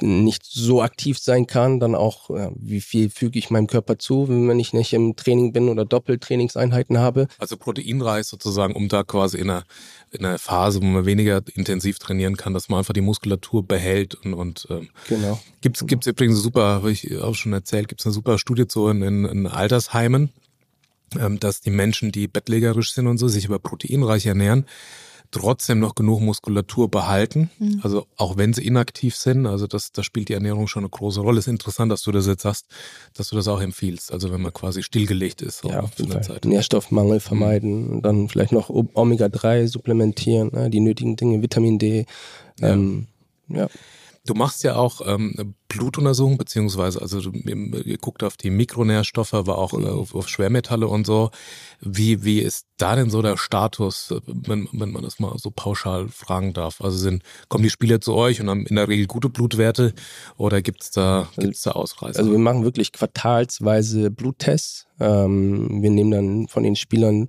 nicht 0.00 0.44
so 0.44 0.82
aktiv 0.82 1.18
sein 1.18 1.46
kann, 1.46 1.80
dann 1.80 1.94
auch, 1.94 2.30
ja, 2.30 2.50
wie 2.56 2.80
viel 2.80 3.10
füge 3.10 3.38
ich 3.38 3.50
meinem 3.50 3.66
Körper 3.66 3.98
zu, 3.98 4.28
wenn 4.28 4.60
ich 4.60 4.72
nicht 4.72 4.92
im 4.92 5.16
Training 5.16 5.52
bin 5.52 5.68
oder 5.68 5.84
Doppeltrainingseinheiten 5.84 6.98
habe. 6.98 7.28
Also 7.38 7.56
proteinreich 7.56 8.26
sozusagen, 8.26 8.74
um 8.74 8.88
da 8.88 9.02
quasi 9.02 9.38
in 9.38 9.50
einer, 9.50 9.64
in 10.10 10.24
einer 10.24 10.38
Phase, 10.38 10.82
wo 10.82 10.86
man 10.86 11.06
weniger 11.06 11.42
intensiv 11.54 11.98
trainieren 11.98 12.36
kann, 12.36 12.54
dass 12.54 12.68
man 12.68 12.80
einfach 12.80 12.94
die 12.94 13.00
Muskulatur 13.00 13.66
behält 13.66 14.14
und, 14.14 14.34
und 14.34 14.66
ähm, 14.70 14.88
genau. 15.08 15.22
Genau. 15.22 15.40
gibt's 15.86 16.06
übrigens 16.06 16.42
super, 16.42 16.62
habe 16.62 16.90
ich 16.92 17.16
auch 17.18 17.34
schon 17.34 17.52
erzählt, 17.52 17.88
gibt's 17.88 18.04
eine 18.04 18.12
super 18.12 18.38
Studie 18.38 18.66
zu 18.66 18.88
in, 18.88 19.02
in, 19.02 19.24
in 19.24 19.46
Altersheimen 19.46 20.30
dass 21.40 21.60
die 21.60 21.70
Menschen, 21.70 22.12
die 22.12 22.28
bettlägerisch 22.28 22.92
sind 22.92 23.06
und 23.06 23.18
so, 23.18 23.28
sich 23.28 23.44
über 23.44 23.58
proteinreich 23.58 24.26
ernähren, 24.26 24.66
trotzdem 25.32 25.80
noch 25.80 25.94
genug 25.94 26.20
Muskulatur 26.20 26.90
behalten. 26.90 27.50
Mhm. 27.58 27.80
Also 27.82 28.06
auch 28.16 28.36
wenn 28.36 28.52
sie 28.52 28.64
inaktiv 28.64 29.16
sind, 29.16 29.46
also 29.46 29.66
das, 29.66 29.90
das 29.90 30.06
spielt 30.06 30.28
die 30.28 30.34
Ernährung 30.34 30.68
schon 30.68 30.82
eine 30.82 30.90
große 30.90 31.20
Rolle. 31.20 31.40
Ist 31.40 31.48
interessant, 31.48 31.90
dass 31.90 32.02
du 32.02 32.12
das 32.12 32.26
jetzt 32.26 32.42
sagst, 32.42 32.66
dass 33.14 33.30
du 33.30 33.36
das 33.36 33.48
auch 33.48 33.60
empfiehlst. 33.60 34.12
Also 34.12 34.30
wenn 34.30 34.42
man 34.42 34.52
quasi 34.52 34.82
stillgelegt 34.82 35.42
ist. 35.42 35.64
Ja, 35.64 35.80
auf 35.80 35.98
jeden 35.98 36.22
Zeit. 36.22 36.44
Nährstoffmangel 36.44 37.18
vermeiden, 37.18 37.96
mhm. 37.96 38.02
dann 38.02 38.28
vielleicht 38.28 38.52
noch 38.52 38.68
Omega-3 38.68 39.66
supplementieren, 39.66 40.50
ne, 40.52 40.70
die 40.70 40.80
nötigen 40.80 41.16
Dinge, 41.16 41.42
Vitamin 41.42 41.78
D. 41.78 42.06
Ja. 42.60 42.72
Ähm, 42.74 43.06
ja. 43.48 43.68
Du 44.24 44.34
machst 44.34 44.62
ja 44.62 44.76
auch 44.76 45.00
ähm, 45.04 45.56
Blutuntersuchungen, 45.66 46.38
beziehungsweise 46.38 47.02
also 47.02 47.20
du, 47.20 47.32
ihr 47.32 47.98
guckt 47.98 48.22
auf 48.22 48.36
die 48.36 48.50
Mikronährstoffe, 48.50 49.34
aber 49.34 49.58
auch 49.58 49.72
äh, 49.72 49.88
auf, 49.88 50.14
auf, 50.14 50.28
Schwermetalle 50.28 50.86
und 50.86 51.06
so. 51.06 51.30
Wie, 51.80 52.22
wie 52.22 52.38
ist 52.38 52.66
da 52.76 52.94
denn 52.94 53.10
so 53.10 53.20
der 53.20 53.36
Status, 53.36 54.14
wenn, 54.26 54.68
wenn 54.72 54.92
man 54.92 55.02
das 55.02 55.18
mal 55.18 55.36
so 55.38 55.50
pauschal 55.50 56.08
fragen 56.08 56.52
darf? 56.52 56.80
Also 56.82 56.98
sind, 56.98 57.24
kommen 57.48 57.64
die 57.64 57.70
Spieler 57.70 58.00
zu 58.00 58.14
euch 58.14 58.40
und 58.40 58.48
haben 58.48 58.64
in 58.66 58.76
der 58.76 58.86
Regel 58.86 59.08
gute 59.08 59.28
Blutwerte 59.28 59.92
oder 60.36 60.62
gibt's 60.62 60.92
da, 60.92 61.28
gibt's 61.36 61.62
da 61.62 61.72
Ausreißer? 61.72 62.20
Also 62.20 62.30
wir 62.30 62.38
machen 62.38 62.62
wirklich 62.62 62.92
quartalsweise 62.92 64.12
Bluttests. 64.12 64.86
Ähm, 65.00 65.82
wir 65.82 65.90
nehmen 65.90 66.10
dann 66.12 66.48
von 66.48 66.62
den 66.62 66.76
Spielern 66.76 67.26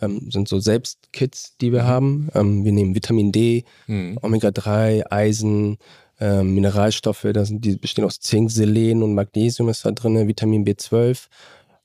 ähm, 0.00 0.30
sind 0.30 0.48
so 0.48 0.58
Selbstkits, 0.58 1.56
die 1.60 1.72
wir 1.72 1.82
mhm. 1.82 1.86
haben. 1.86 2.28
Ähm, 2.34 2.64
wir 2.64 2.72
nehmen 2.72 2.94
Vitamin 2.94 3.32
D, 3.32 3.64
mhm. 3.86 4.18
Omega-3, 4.22 5.10
Eisen, 5.10 5.78
ähm, 6.20 6.54
Mineralstoffe, 6.54 7.26
da 7.32 7.44
sind, 7.44 7.64
die 7.64 7.76
bestehen 7.76 8.04
aus 8.04 8.20
Zink, 8.20 8.50
Selen 8.50 9.02
und 9.02 9.14
Magnesium 9.14 9.68
ist 9.68 9.84
da 9.84 9.90
drin, 9.90 10.28
Vitamin 10.28 10.66
B12. 10.66 11.26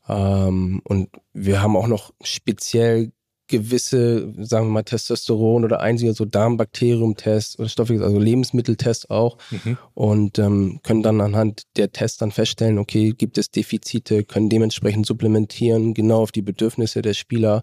Ähm, 0.07 0.81
und 0.83 1.09
wir 1.33 1.61
haben 1.61 1.77
auch 1.77 1.87
noch 1.87 2.13
speziell 2.21 3.11
gewisse, 3.47 4.33
sagen 4.43 4.67
wir 4.67 4.71
mal, 4.71 4.83
Testosteron 4.83 5.63
oder 5.63 5.79
einzige 5.79 6.13
so 6.13 6.25
Darmbakterium-Tests 6.25 7.59
oder 7.59 7.69
Stoffe, 7.69 7.93
also 8.01 8.17
Lebensmitteltests 8.17 9.09
auch 9.09 9.37
mhm. 9.51 9.77
und 9.93 10.39
ähm, 10.39 10.79
können 10.81 11.03
dann 11.03 11.21
anhand 11.21 11.63
der 11.77 11.91
Tests 11.91 12.17
dann 12.17 12.31
feststellen, 12.31 12.79
okay, 12.79 13.11
gibt 13.11 13.37
es 13.37 13.51
Defizite, 13.51 14.23
können 14.23 14.49
dementsprechend 14.49 15.05
supplementieren, 15.05 15.93
genau 15.93 16.21
auf 16.23 16.31
die 16.31 16.41
Bedürfnisse 16.41 17.03
der 17.03 17.13
Spieler. 17.13 17.61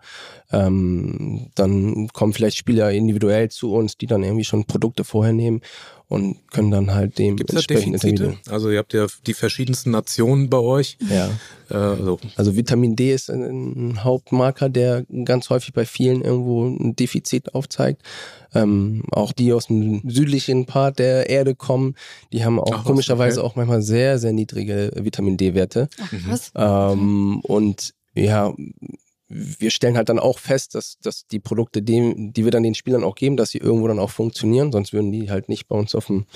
Ähm, 0.52 1.50
dann 1.56 2.08
kommen 2.12 2.32
vielleicht 2.32 2.58
Spieler 2.58 2.92
individuell 2.92 3.50
zu 3.50 3.74
uns, 3.74 3.96
die 3.96 4.06
dann 4.06 4.22
irgendwie 4.22 4.44
schon 4.44 4.66
Produkte 4.66 5.02
vorher 5.02 5.32
nehmen 5.32 5.62
und 6.12 6.36
können 6.50 6.70
dann 6.70 6.92
halt 6.92 7.18
dem 7.18 7.36
Gibt's 7.36 7.54
entsprechend 7.54 7.94
Defizite? 7.94 8.36
Also 8.50 8.70
ihr 8.70 8.78
habt 8.78 8.92
ja 8.92 9.06
die 9.26 9.32
verschiedensten 9.32 9.92
Nationen 9.92 10.50
bei 10.50 10.58
euch. 10.58 10.98
Ja. 11.08 11.30
Äh, 11.70 11.96
so. 12.02 12.20
Also 12.36 12.54
Vitamin 12.54 12.96
D 12.96 13.14
ist 13.14 13.30
ein 13.30 14.04
Hauptmarker, 14.04 14.68
der 14.68 15.06
ganz 15.24 15.48
häufig 15.48 15.72
bei 15.72 15.86
vielen 15.86 16.20
irgendwo 16.20 16.66
ein 16.66 16.94
Defizit 16.94 17.54
aufzeigt. 17.54 18.02
Ähm, 18.54 19.04
auch 19.10 19.32
die 19.32 19.54
aus 19.54 19.68
dem 19.68 20.02
südlichen 20.06 20.66
Part 20.66 20.98
der 20.98 21.30
Erde 21.30 21.54
kommen, 21.54 21.94
die 22.34 22.44
haben 22.44 22.60
auch 22.60 22.80
Ach, 22.80 22.84
komischerweise 22.84 23.40
okay. 23.40 23.48
auch 23.48 23.56
manchmal 23.56 23.80
sehr, 23.80 24.18
sehr 24.18 24.34
niedrige 24.34 24.90
Vitamin 24.94 25.38
D-Werte. 25.38 25.88
Was? 26.28 26.52
Ähm, 26.54 27.40
und 27.40 27.94
ja, 28.14 28.52
wir 29.32 29.70
stellen 29.70 29.96
halt 29.96 30.08
dann 30.08 30.18
auch 30.18 30.38
fest, 30.38 30.74
dass, 30.74 30.98
dass 31.00 31.26
die 31.26 31.40
Produkte, 31.40 31.82
die, 31.82 32.32
die 32.32 32.44
wir 32.44 32.50
dann 32.50 32.62
den 32.62 32.74
Spielern 32.74 33.04
auch 33.04 33.14
geben, 33.14 33.36
dass 33.36 33.50
sie 33.50 33.58
irgendwo 33.58 33.88
dann 33.88 33.98
auch 33.98 34.10
funktionieren, 34.10 34.72
sonst 34.72 34.92
würden 34.92 35.12
die 35.12 35.30
halt 35.30 35.48
nicht 35.48 35.68
bei 35.68 35.76
uns 35.76 35.94
auf 35.94 36.06
dem, 36.06 36.26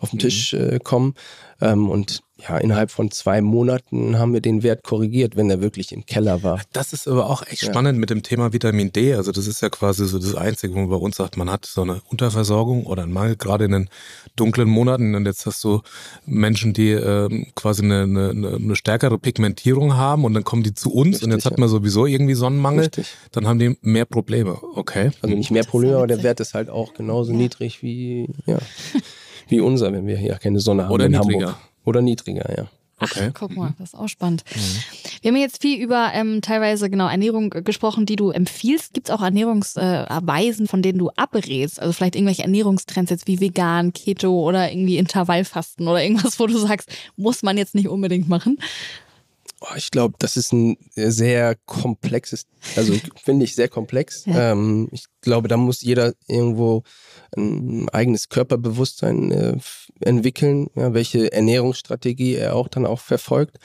auf 0.00 0.10
dem 0.10 0.16
mhm. 0.16 0.20
Tisch 0.20 0.54
äh, 0.54 0.78
kommen. 0.82 1.14
Ähm, 1.60 1.90
und 1.90 2.22
ja, 2.38 2.58
innerhalb 2.58 2.90
von 2.90 3.10
zwei 3.10 3.40
Monaten 3.40 4.18
haben 4.18 4.34
wir 4.34 4.42
den 4.42 4.62
Wert 4.62 4.84
korrigiert, 4.84 5.36
wenn 5.36 5.48
er 5.48 5.62
wirklich 5.62 5.92
im 5.92 6.04
Keller 6.04 6.42
war. 6.42 6.60
Das 6.72 6.92
ist 6.92 7.08
aber 7.08 7.30
auch 7.30 7.42
echt 7.46 7.62
ja. 7.62 7.70
spannend 7.70 7.98
mit 7.98 8.10
dem 8.10 8.22
Thema 8.22 8.52
Vitamin 8.52 8.92
D. 8.92 9.14
Also 9.14 9.32
das 9.32 9.46
ist 9.46 9.62
ja 9.62 9.70
quasi 9.70 10.06
so 10.06 10.18
das 10.18 10.34
Einzige, 10.34 10.74
wo 10.74 10.80
man 10.80 10.90
bei 10.90 10.96
uns 10.96 11.16
sagt, 11.16 11.38
man 11.38 11.50
hat 11.50 11.64
so 11.64 11.80
eine 11.80 12.02
Unterversorgung 12.10 12.84
oder 12.84 13.04
einen 13.04 13.12
Mangel, 13.12 13.36
gerade 13.36 13.64
in 13.64 13.72
den 13.72 13.88
dunklen 14.36 14.68
Monaten. 14.68 15.14
Und 15.14 15.24
jetzt 15.24 15.46
hast 15.46 15.64
du 15.64 15.80
Menschen, 16.26 16.74
die 16.74 16.90
ähm, 16.90 17.46
quasi 17.54 17.82
eine, 17.82 18.02
eine, 18.02 18.56
eine 18.56 18.76
stärkere 18.76 19.18
Pigmentierung 19.18 19.96
haben 19.96 20.24
und 20.26 20.34
dann 20.34 20.44
kommen 20.44 20.62
die 20.62 20.74
zu 20.74 20.92
uns 20.92 21.06
Richtig, 21.06 21.24
und 21.24 21.30
jetzt 21.30 21.46
hat 21.46 21.58
man 21.58 21.70
sowieso 21.70 22.04
irgendwie 22.04 22.34
Sonnenmangel. 22.34 22.84
Richtig. 22.84 23.14
Dann 23.32 23.48
haben 23.48 23.58
die 23.58 23.78
mehr 23.80 24.04
Probleme. 24.04 24.58
Okay. 24.74 25.10
Also 25.22 25.34
nicht 25.34 25.50
mehr 25.50 25.64
Probleme, 25.64 25.96
aber 25.96 26.06
der 26.06 26.22
Wert 26.22 26.40
ist 26.40 26.52
halt 26.52 26.68
auch 26.68 26.92
genauso 26.92 27.32
ja. 27.32 27.38
niedrig 27.38 27.82
wie, 27.82 28.28
ja, 28.44 28.58
wie 29.48 29.60
unser, 29.60 29.90
wenn 29.94 30.06
wir 30.06 30.18
hier 30.18 30.34
keine 30.34 30.60
Sonne 30.60 30.84
haben 30.84 30.92
Oder 30.92 31.06
in 31.06 31.12
niedriger. 31.12 31.46
Hamburg. 31.46 31.56
Oder 31.86 32.02
niedriger, 32.02 32.54
ja. 32.54 32.66
Okay. 32.98 33.28
Ach, 33.28 33.34
guck 33.34 33.54
mal, 33.54 33.74
das 33.78 33.92
ist 33.92 33.94
auch 33.94 34.08
spannend. 34.08 34.42
Mhm. 34.54 34.60
Wir 35.20 35.30
haben 35.30 35.36
jetzt 35.36 35.60
viel 35.60 35.82
über 35.82 36.12
ähm, 36.14 36.40
teilweise 36.40 36.88
genau 36.88 37.08
Ernährung 37.08 37.50
gesprochen, 37.50 38.06
die 38.06 38.16
du 38.16 38.30
empfiehlst. 38.30 38.94
Gibt 38.94 39.08
es 39.08 39.14
auch 39.14 39.20
Ernährungsweisen, 39.20 40.64
äh, 40.64 40.68
von 40.68 40.80
denen 40.80 40.98
du 40.98 41.10
abrätst? 41.10 41.78
Also 41.78 41.92
vielleicht 41.92 42.16
irgendwelche 42.16 42.42
Ernährungstrends 42.42 43.10
jetzt 43.10 43.26
wie 43.26 43.38
vegan, 43.38 43.92
Keto 43.92 44.32
oder 44.42 44.72
irgendwie 44.72 44.96
Intervallfasten 44.96 45.86
oder 45.86 46.02
irgendwas, 46.02 46.40
wo 46.40 46.46
du 46.46 46.56
sagst, 46.56 46.90
muss 47.16 47.42
man 47.42 47.58
jetzt 47.58 47.74
nicht 47.74 47.88
unbedingt 47.88 48.30
machen? 48.30 48.58
Oh, 49.62 49.74
ich 49.74 49.90
glaube, 49.90 50.16
das 50.18 50.36
ist 50.36 50.52
ein 50.52 50.76
sehr 50.94 51.54
komplexes, 51.64 52.46
also 52.76 52.92
finde 53.24 53.44
ich 53.44 53.54
sehr 53.54 53.68
komplex. 53.68 54.26
Ja. 54.26 54.52
Ähm, 54.52 54.88
ich 54.92 55.06
glaube, 55.22 55.48
da 55.48 55.56
muss 55.56 55.80
jeder 55.80 56.12
irgendwo 56.28 56.82
ein 57.36 57.88
eigenes 57.88 58.28
Körperbewusstsein 58.28 59.32
äh, 59.32 59.56
entwickeln, 60.00 60.68
ja, 60.74 60.92
welche 60.92 61.32
Ernährungsstrategie 61.32 62.34
er 62.34 62.54
auch 62.54 62.68
dann 62.68 62.84
auch 62.84 63.00
verfolgt, 63.00 63.58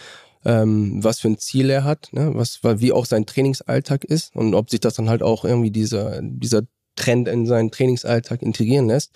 ähm, 0.45 1.03
was 1.03 1.19
für 1.19 1.27
ein 1.27 1.37
Ziel 1.37 1.69
er 1.69 1.83
hat, 1.83 2.09
ne, 2.13 2.31
was, 2.35 2.61
wie 2.63 2.93
auch 2.93 3.05
sein 3.05 3.25
Trainingsalltag 3.25 4.05
ist 4.05 4.33
und 4.33 4.55
ob 4.55 4.69
sich 4.69 4.79
das 4.79 4.93
dann 4.93 5.09
halt 5.09 5.21
auch 5.21 5.43
irgendwie 5.43 5.71
dieser, 5.71 6.21
dieser 6.21 6.61
Trend 6.95 7.27
in 7.27 7.45
seinen 7.45 7.71
Trainingsalltag 7.71 8.41
integrieren 8.41 8.87
lässt. 8.87 9.11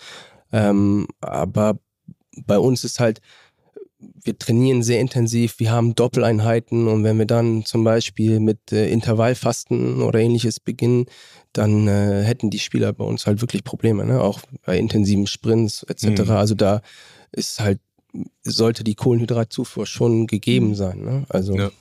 Ähm, 0.52 1.08
aber 1.22 1.80
bei 2.46 2.60
uns 2.60 2.84
ist 2.84 3.00
halt, 3.00 3.22
wir 4.00 4.38
trainieren 4.38 4.84
sehr 4.84 5.00
intensiv, 5.00 5.60
wir 5.60 5.72
haben 5.72 5.96
Doppeleinheiten 5.96 6.88
und 6.88 7.04
wenn 7.04 7.18
wir 7.18 7.26
dann 7.26 7.66
zum 7.66 7.84
Beispiel 7.84 8.40
mit 8.40 8.72
äh, 8.72 8.90
Intervallfasten 8.90 10.02
oder 10.02 10.20
ähnliches 10.20 10.60
beginnen, 10.60 11.06
dann 11.54 11.88
äh, 11.88 12.24
hätten 12.24 12.50
die 12.50 12.60
Spieler 12.60 12.92
bei 12.94 13.06
uns 13.06 13.26
halt 13.26 13.42
wirklich 13.42 13.64
Probleme, 13.64 14.06
ne? 14.06 14.22
auch 14.22 14.42
bei 14.66 14.78
intensiven 14.78 15.28
Sprints 15.28 15.84
etc. 15.84 16.24
Mhm. 16.24 16.32
Also 16.32 16.56
da 16.56 16.82
ist 17.32 17.60
halt, 17.60 17.80
sollte 18.44 18.84
die 18.84 18.96
Kohlenhydratzufuhr 18.96 19.86
schon 19.86 20.28
gegeben 20.28 20.70
mhm. 20.70 20.76
sein. 20.76 21.00
Ne? 21.00 21.26
Also 21.30 21.56
ja. 21.56 21.72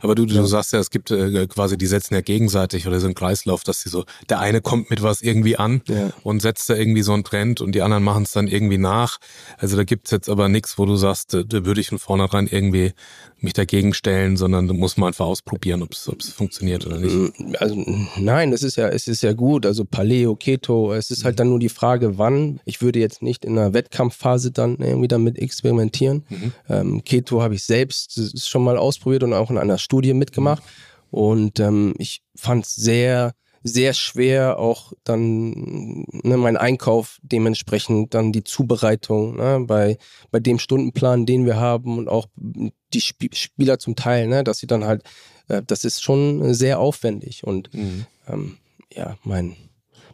Aber 0.00 0.14
du, 0.14 0.26
du 0.26 0.34
ja. 0.34 0.46
sagst 0.46 0.72
ja, 0.72 0.78
es 0.78 0.90
gibt 0.90 1.10
äh, 1.10 1.46
quasi, 1.46 1.76
die 1.78 1.86
setzen 1.86 2.14
ja 2.14 2.20
gegenseitig 2.20 2.86
oder 2.86 3.00
so 3.00 3.06
einen 3.06 3.14
Kreislauf, 3.14 3.64
dass 3.64 3.82
sie 3.82 3.88
so, 3.88 4.04
der 4.28 4.40
eine 4.40 4.60
kommt 4.60 4.90
mit 4.90 5.02
was 5.02 5.22
irgendwie 5.22 5.56
an 5.56 5.82
ja. 5.88 6.10
und 6.22 6.40
setzt 6.40 6.70
da 6.70 6.74
irgendwie 6.74 7.02
so 7.02 7.12
einen 7.12 7.24
Trend 7.24 7.60
und 7.60 7.74
die 7.74 7.82
anderen 7.82 8.02
machen 8.02 8.24
es 8.24 8.32
dann 8.32 8.48
irgendwie 8.48 8.78
nach. 8.78 9.18
Also 9.58 9.76
da 9.76 9.84
gibt's 9.84 10.10
jetzt 10.10 10.28
aber 10.28 10.48
nichts, 10.48 10.78
wo 10.78 10.86
du 10.86 10.96
sagst, 10.96 11.34
da, 11.34 11.42
da 11.42 11.64
würde 11.64 11.80
ich 11.80 11.88
von 11.88 11.98
vornherein 11.98 12.46
irgendwie 12.46 12.92
mich 13.40 13.52
dagegen 13.52 13.94
stellen, 13.94 14.36
sondern 14.36 14.66
da 14.66 14.74
muss 14.74 14.96
man 14.96 15.08
einfach 15.08 15.26
ausprobieren, 15.26 15.82
ob 15.82 15.92
es 15.92 16.10
funktioniert 16.34 16.86
oder 16.86 16.98
nicht. 16.98 17.14
Mm, 17.14 17.54
also 17.58 17.76
nein, 18.16 18.52
es 18.52 18.62
ist 18.62 18.76
ja, 18.76 18.88
es 18.88 19.06
ist 19.06 19.22
ja 19.22 19.32
gut. 19.32 19.64
Also 19.64 19.84
Paleo, 19.84 20.34
Keto, 20.34 20.92
es 20.92 21.10
ist 21.10 21.24
halt 21.24 21.36
mhm. 21.36 21.38
dann 21.38 21.48
nur 21.50 21.58
die 21.60 21.68
Frage, 21.68 22.18
wann. 22.18 22.60
Ich 22.64 22.82
würde 22.82 22.98
jetzt 22.98 23.22
nicht 23.22 23.44
in 23.44 23.56
einer 23.56 23.74
Wettkampfphase 23.74 24.50
dann 24.50 24.76
irgendwie 24.78 25.08
damit 25.08 25.38
experimentieren. 25.38 26.24
Mhm. 26.28 26.52
Ähm, 26.68 27.04
Keto 27.04 27.40
habe 27.40 27.54
ich 27.54 27.62
selbst 27.62 28.44
schon 28.46 28.64
mal 28.64 28.76
ausprobiert 28.76 29.22
und 29.22 29.32
auch 29.32 29.50
in 29.50 29.58
einer 29.68 29.78
Studie 29.78 30.14
mitgemacht. 30.14 30.62
Und 31.10 31.60
ähm, 31.60 31.94
ich 31.98 32.22
fand 32.34 32.66
es 32.66 32.74
sehr, 32.74 33.34
sehr 33.62 33.94
schwer, 33.94 34.58
auch 34.58 34.92
dann 35.04 36.04
ne, 36.10 36.36
mein 36.36 36.56
Einkauf 36.56 37.18
dementsprechend, 37.22 38.14
dann 38.14 38.32
die 38.32 38.44
Zubereitung 38.44 39.36
ne, 39.36 39.64
bei, 39.66 39.98
bei 40.30 40.40
dem 40.40 40.58
Stundenplan, 40.58 41.26
den 41.26 41.46
wir 41.46 41.56
haben 41.56 41.98
und 41.98 42.08
auch 42.08 42.26
die 42.36 42.98
Sp 43.02 43.32
Spieler 43.32 43.78
zum 43.78 43.96
Teil, 43.96 44.26
ne, 44.26 44.44
dass 44.44 44.58
sie 44.58 44.66
dann 44.66 44.84
halt, 44.84 45.02
äh, 45.48 45.62
das 45.66 45.84
ist 45.84 46.02
schon 46.02 46.54
sehr 46.54 46.78
aufwendig 46.78 47.44
und 47.44 47.72
mhm. 47.74 48.06
ähm, 48.28 48.58
ja, 48.94 49.16
mein, 49.24 49.56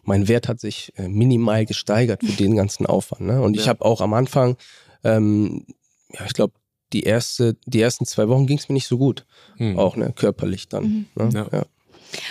mein 0.03 0.29
Wert 0.29 0.49
hat 0.49 0.61
sich 0.61 0.93
äh, 0.97 1.09
minimal 1.09 1.67
gesteigert 1.67 2.23
für 2.25 2.33
den 2.33 2.57
ganzen 2.57 2.87
Aufwand. 2.87 3.23
Ne? 3.23 3.41
Und 3.41 3.55
ja. 3.55 3.63
ich 3.63 3.69
habe 3.69 3.85
auch 3.85 4.01
am 4.01 4.15
Anfang, 4.15 4.57
ähm, 5.03 5.67
ja, 6.13 6.25
ich 6.27 6.35
glaube, 6.35 6.55
die, 6.95 7.03
erste, 7.03 7.57
die 7.67 7.81
ersten 7.81 8.07
zwei 8.07 8.29
Wochen 8.29 8.47
ging 8.47 8.57
es 8.57 8.69
mir 8.69 8.75
nicht 8.75 8.87
so 8.87 8.97
gut. 8.97 9.27
Mhm. 9.59 9.79
Auch 9.79 9.97
ne, 9.97 10.13
körperlich 10.15 10.69
dann. 10.69 10.85
Mhm. 10.85 11.07
Ne? 11.17 11.31
Ja. 11.35 11.49
ja. 11.53 11.65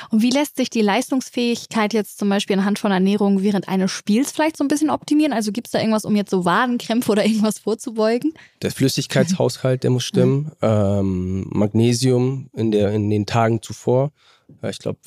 Und 0.10 0.22
wie 0.22 0.30
lässt 0.30 0.56
sich 0.56 0.70
die 0.70 0.82
Leistungsfähigkeit 0.82 1.94
jetzt 1.94 2.18
zum 2.18 2.30
Beispiel 2.30 2.58
anhand 2.58 2.80
von 2.80 2.92
Ernährung 2.92 3.44
während 3.44 3.68
eines 3.68 3.92
Spiels 3.92 4.32
vielleicht 4.32 4.56
so 4.56 4.64
ein 4.64 4.70
bisschen 4.70 4.90
optimieren? 4.90 5.34
Also 5.34 5.52
gibt 5.52 5.68
es 5.68 5.72
da 5.72 5.80
irgendwas, 5.80 6.06
um 6.06 6.16
jetzt 6.16 6.32
so 6.32 6.46
Wadenkrämpfe 6.46 7.12
oder 7.12 7.26
irgendwas 7.26 7.60
vorzubeugen? 7.60 8.34
Der 8.62 8.72
Flüssigkeitshaushalt, 8.72 9.84
der 9.84 9.92
muss 9.92 10.04
stimmen. 10.06 10.44
Mhm. 10.44 10.52
Ähm, 10.62 11.48
Magnesium 11.50 12.50
in, 12.54 12.72
der, 12.72 12.94
in 12.94 13.10
den 13.10 13.26
Tagen 13.26 13.62
zuvor. 13.62 14.14
Ich 14.62 14.80
glaube, 14.80 15.00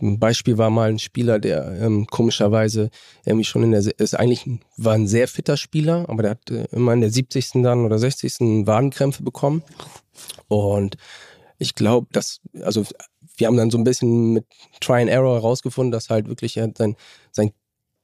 ein 0.00 0.18
Beispiel 0.18 0.58
war 0.58 0.70
mal 0.70 0.88
ein 0.88 0.98
Spieler, 0.98 1.38
der 1.38 1.80
ähm, 1.80 2.06
komischerweise 2.06 2.90
irgendwie 3.24 3.44
schon 3.44 3.62
in 3.62 3.70
der, 3.72 3.80
ist 3.80 4.14
eigentlich 4.14 4.48
war 4.76 4.94
ein 4.94 5.06
sehr 5.06 5.28
fitter 5.28 5.56
Spieler, 5.56 6.04
aber 6.08 6.22
der 6.22 6.30
hat 6.32 6.50
äh, 6.50 6.66
immer 6.72 6.92
in 6.92 7.00
der 7.00 7.10
70. 7.10 7.62
dann 7.62 7.84
oder 7.84 7.98
60. 7.98 8.66
Wadenkrämpfe 8.66 9.22
bekommen. 9.22 9.62
Und 10.48 10.96
ich 11.58 11.74
glaube, 11.74 12.06
dass, 12.12 12.40
also 12.62 12.84
wir 13.36 13.46
haben 13.46 13.56
dann 13.56 13.70
so 13.70 13.78
ein 13.78 13.84
bisschen 13.84 14.32
mit 14.32 14.46
Try 14.80 15.02
and 15.02 15.10
Error 15.10 15.34
herausgefunden, 15.34 15.92
dass 15.92 16.10
halt 16.10 16.28
wirklich 16.28 16.54
sein, 16.54 16.96
sein 17.32 17.52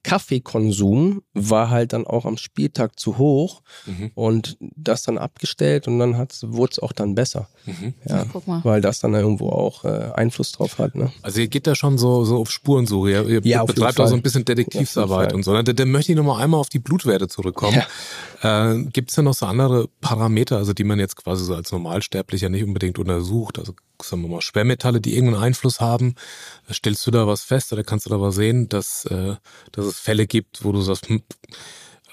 Kaffeekonsum 0.03 1.23
war 1.33 1.71
halt 1.71 1.93
dann 1.93 2.07
auch 2.07 2.25
am 2.25 2.37
Spieltag 2.37 2.99
zu 2.99 3.19
hoch 3.19 3.63
mhm. 3.87 4.11
und 4.15 4.57
das 4.61 5.03
dann 5.03 5.17
abgestellt 5.17 5.87
und 5.87 5.99
dann 5.99 6.17
wurde 6.17 6.73
es 6.73 6.79
auch 6.81 6.93
dann 6.93 7.15
besser. 7.15 7.49
Mhm. 7.67 7.95
Ja, 8.09 8.27
weil 8.65 8.81
das 8.81 8.99
dann 9.01 9.15
irgendwo 9.15 9.51
auch 9.51 9.85
äh, 9.85 10.11
Einfluss 10.15 10.53
drauf 10.53 10.79
hat. 10.79 10.97
Ne? 10.97 11.13
Also 11.23 11.41
ihr 11.41 11.49
geht 11.49 11.67
da 11.67 11.75
schon 11.75 11.99
so, 11.99 12.25
so 12.25 12.39
auf 12.39 12.51
Spurensuche, 12.51 13.11
ihr, 13.11 13.29
ihr 13.29 13.41
ja, 13.45 13.65
betreibt 13.65 14.01
auch 14.01 14.09
so 14.09 14.15
ein 14.15 14.23
bisschen 14.23 14.45
Detektivsarbeit 14.45 15.31
ja, 15.31 15.37
und 15.37 15.45
so. 15.45 15.55
Dann, 15.55 15.77
dann 15.77 15.91
möchte 15.91 16.13
ich 16.13 16.19
nochmal 16.19 16.43
einmal 16.43 16.59
auf 16.59 16.69
die 16.69 16.81
Blutwerte 16.81 17.29
zurückkommen. 17.29 17.83
Ja. 18.43 18.73
Äh, 18.73 18.85
Gibt 18.87 19.11
es 19.11 19.17
denn 19.17 19.25
noch 19.25 19.35
so 19.35 19.47
andere 19.47 19.89
Parameter, 20.01 20.57
also 20.57 20.73
die 20.73 20.85
man 20.85 20.99
jetzt 20.99 21.17
quasi 21.17 21.45
so 21.45 21.55
als 21.55 21.71
Normalsterblicher 21.71 22.49
nicht 22.49 22.65
unbedingt 22.65 22.99
untersucht? 22.99 23.59
Also 23.59 23.75
sagen 24.03 24.23
wir 24.23 24.29
mal, 24.29 24.43
Schwermetalle, 24.43 25.01
die 25.01 25.15
irgendeinen 25.15 25.43
Einfluss 25.43 25.81
haben. 25.81 26.15
Stellst 26.71 27.07
du 27.07 27.11
da 27.11 27.27
was 27.27 27.43
fest 27.43 27.73
oder 27.73 27.85
kannst 27.85 28.07
du 28.07 28.11
da 28.11 28.21
was 28.21 28.35
sehen, 28.35 28.69
dass, 28.69 29.05
äh, 29.07 29.37
dass 29.73 29.85
es 29.85 29.92
Fälle 29.99 30.27
gibt, 30.27 30.65
wo 30.65 30.73
du 30.73 30.81
sagst, 30.81 31.09
hm, 31.09 31.23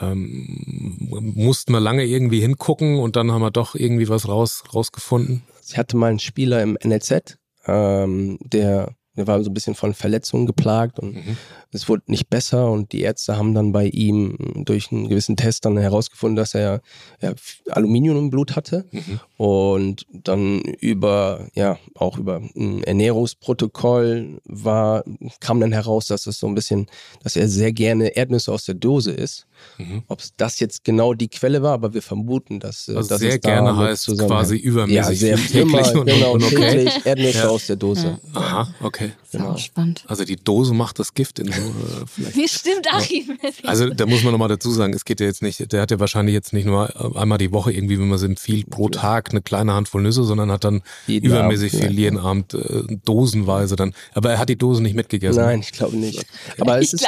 ähm, 0.02 1.08
mussten 1.36 1.74
wir 1.74 1.80
lange 1.80 2.06
irgendwie 2.06 2.40
hingucken 2.40 3.00
und 3.00 3.16
dann 3.16 3.32
haben 3.32 3.42
wir 3.42 3.52
doch 3.52 3.76
irgendwie 3.76 4.10
was 4.10 4.28
raus, 4.28 4.64
rausgefunden? 4.74 5.44
Ich 5.68 5.78
hatte 5.78 5.98
mal 5.98 6.08
einen 6.08 6.20
Spieler 6.20 6.64
im 6.64 6.78
NLZ, 6.82 7.38
ähm, 7.66 8.40
der 8.42 8.96
der 9.20 9.28
war 9.28 9.44
so 9.44 9.50
ein 9.50 9.54
bisschen 9.54 9.76
von 9.76 9.94
Verletzungen 9.94 10.46
geplagt 10.46 11.00
und 11.00 11.16
mhm. 11.16 11.38
es 11.72 11.88
wurde 11.88 12.04
nicht 12.08 12.30
besser 12.30 12.72
und 12.72 12.92
die 12.92 13.02
Ärzte 13.02 13.38
haben 13.38 13.54
dann 13.54 13.72
bei 13.72 13.86
ihm 13.88 14.64
durch 14.66 14.92
einen 14.92 15.08
gewissen 15.08 15.38
Test 15.38 15.66
dann 15.66 15.78
herausgefunden, 15.78 16.36
dass 16.36 16.56
er 16.56 16.82
ja, 17.22 17.34
Aluminium 17.70 18.18
im 18.18 18.30
Blut 18.30 18.56
hatte 18.56 18.86
mhm. 18.92 19.20
und 19.38 20.06
dann 20.12 20.62
über, 20.62 21.48
ja, 21.54 21.78
auch 21.96 22.18
über 22.18 22.42
ein 22.56 22.84
Ernährungsprotokoll 22.84 24.40
war, 24.46 25.04
kam 25.40 25.60
dann 25.60 25.72
heraus, 25.72 26.08
dass 26.08 26.26
es 26.28 26.40
so 26.40 26.48
ein 26.48 26.56
bisschen, 26.56 26.88
dass 27.24 27.36
er 27.36 27.48
sehr 27.48 27.72
gerne 27.72 28.16
Erdnüsse 28.16 28.52
aus 28.52 28.66
der 28.66 28.76
Dose 28.76 29.12
isst. 29.12 29.46
Mhm. 29.78 30.04
Ob 30.08 30.22
das 30.38 30.60
jetzt 30.60 30.84
genau 30.84 31.14
die 31.14 31.28
Quelle 31.28 31.62
war, 31.62 31.74
aber 31.74 31.94
wir 31.94 32.02
vermuten, 32.02 32.60
dass, 32.60 32.90
also 32.90 33.08
dass 33.10 33.20
sehr 33.20 33.36
es 33.36 33.42
gerne 33.42 33.76
heißt 33.76 34.18
quasi 34.18 34.56
übermäßig 34.56 34.96
ja, 35.22 35.38
sehr 35.38 35.38
täglich 35.38 35.92
immer, 35.92 36.06
genau, 36.06 36.34
und 36.34 36.44
okay. 36.44 36.56
täglich 36.56 37.06
Erdnüsse 37.06 37.38
ja. 37.40 37.50
aus 37.50 37.68
der 37.68 37.76
Dose. 37.76 38.20
Aha, 38.34 38.74
okay. 38.82 39.09
Genau. 39.32 39.58
spannend. 39.58 40.04
Also 40.08 40.26
die 40.26 40.36
Dose 40.36 40.74
macht 40.74 41.00
das 41.00 41.14
Gift 41.14 41.40
in 41.40 41.52
so 41.52 41.52
äh, 41.62 42.06
vielleicht. 42.08 42.36
Wie 42.36 42.48
stimmt, 42.48 42.88
Achim. 42.92 43.38
Also 43.64 43.90
da 43.90 44.06
muss 44.06 44.24
man 44.24 44.32
nochmal 44.32 44.48
dazu 44.48 44.72
sagen, 44.72 44.94
es 44.94 45.06
geht 45.06 45.20
ja 45.20 45.26
jetzt 45.26 45.42
nicht, 45.42 45.72
der 45.72 45.82
hat 45.82 45.92
ja 45.92 46.00
wahrscheinlich 46.00 46.34
jetzt 46.34 46.54
nicht 46.54 46.66
nur 46.66 47.16
einmal 47.16 47.38
die 47.38 47.52
Woche 47.52 47.72
irgendwie, 47.72 48.00
wenn 48.00 48.08
man 48.08 48.18
es 48.18 48.24
empfiehlt, 48.24 48.70
pro 48.70 48.90
Tag 48.90 49.32
eine 49.32 49.42
kleine 49.42 49.74
Handvoll 49.74 50.02
Nüsse, 50.02 50.24
sondern 50.24 50.52
hat 50.52 50.64
dann 50.64 50.82
jeden 51.08 51.28
übermäßig 51.28 51.74
Abend, 51.74 51.86
viel 51.86 52.00
jeden 52.00 52.18
Abend 52.18 52.54
äh, 52.54 52.84
dosenweise 53.06 53.76
dann. 53.76 53.94
Aber 54.14 54.32
er 54.32 54.40
hat 54.40 54.50
die 54.50 54.58
Dose 54.58 54.82
nicht 54.82 54.96
mitgegessen. 54.96 55.42
Nein, 55.44 55.60
ich 55.60 55.72
glaube 55.72 55.98
nicht. 55.98 56.26
Aber 56.60 56.80
es 56.80 56.94
ist, 56.94 57.08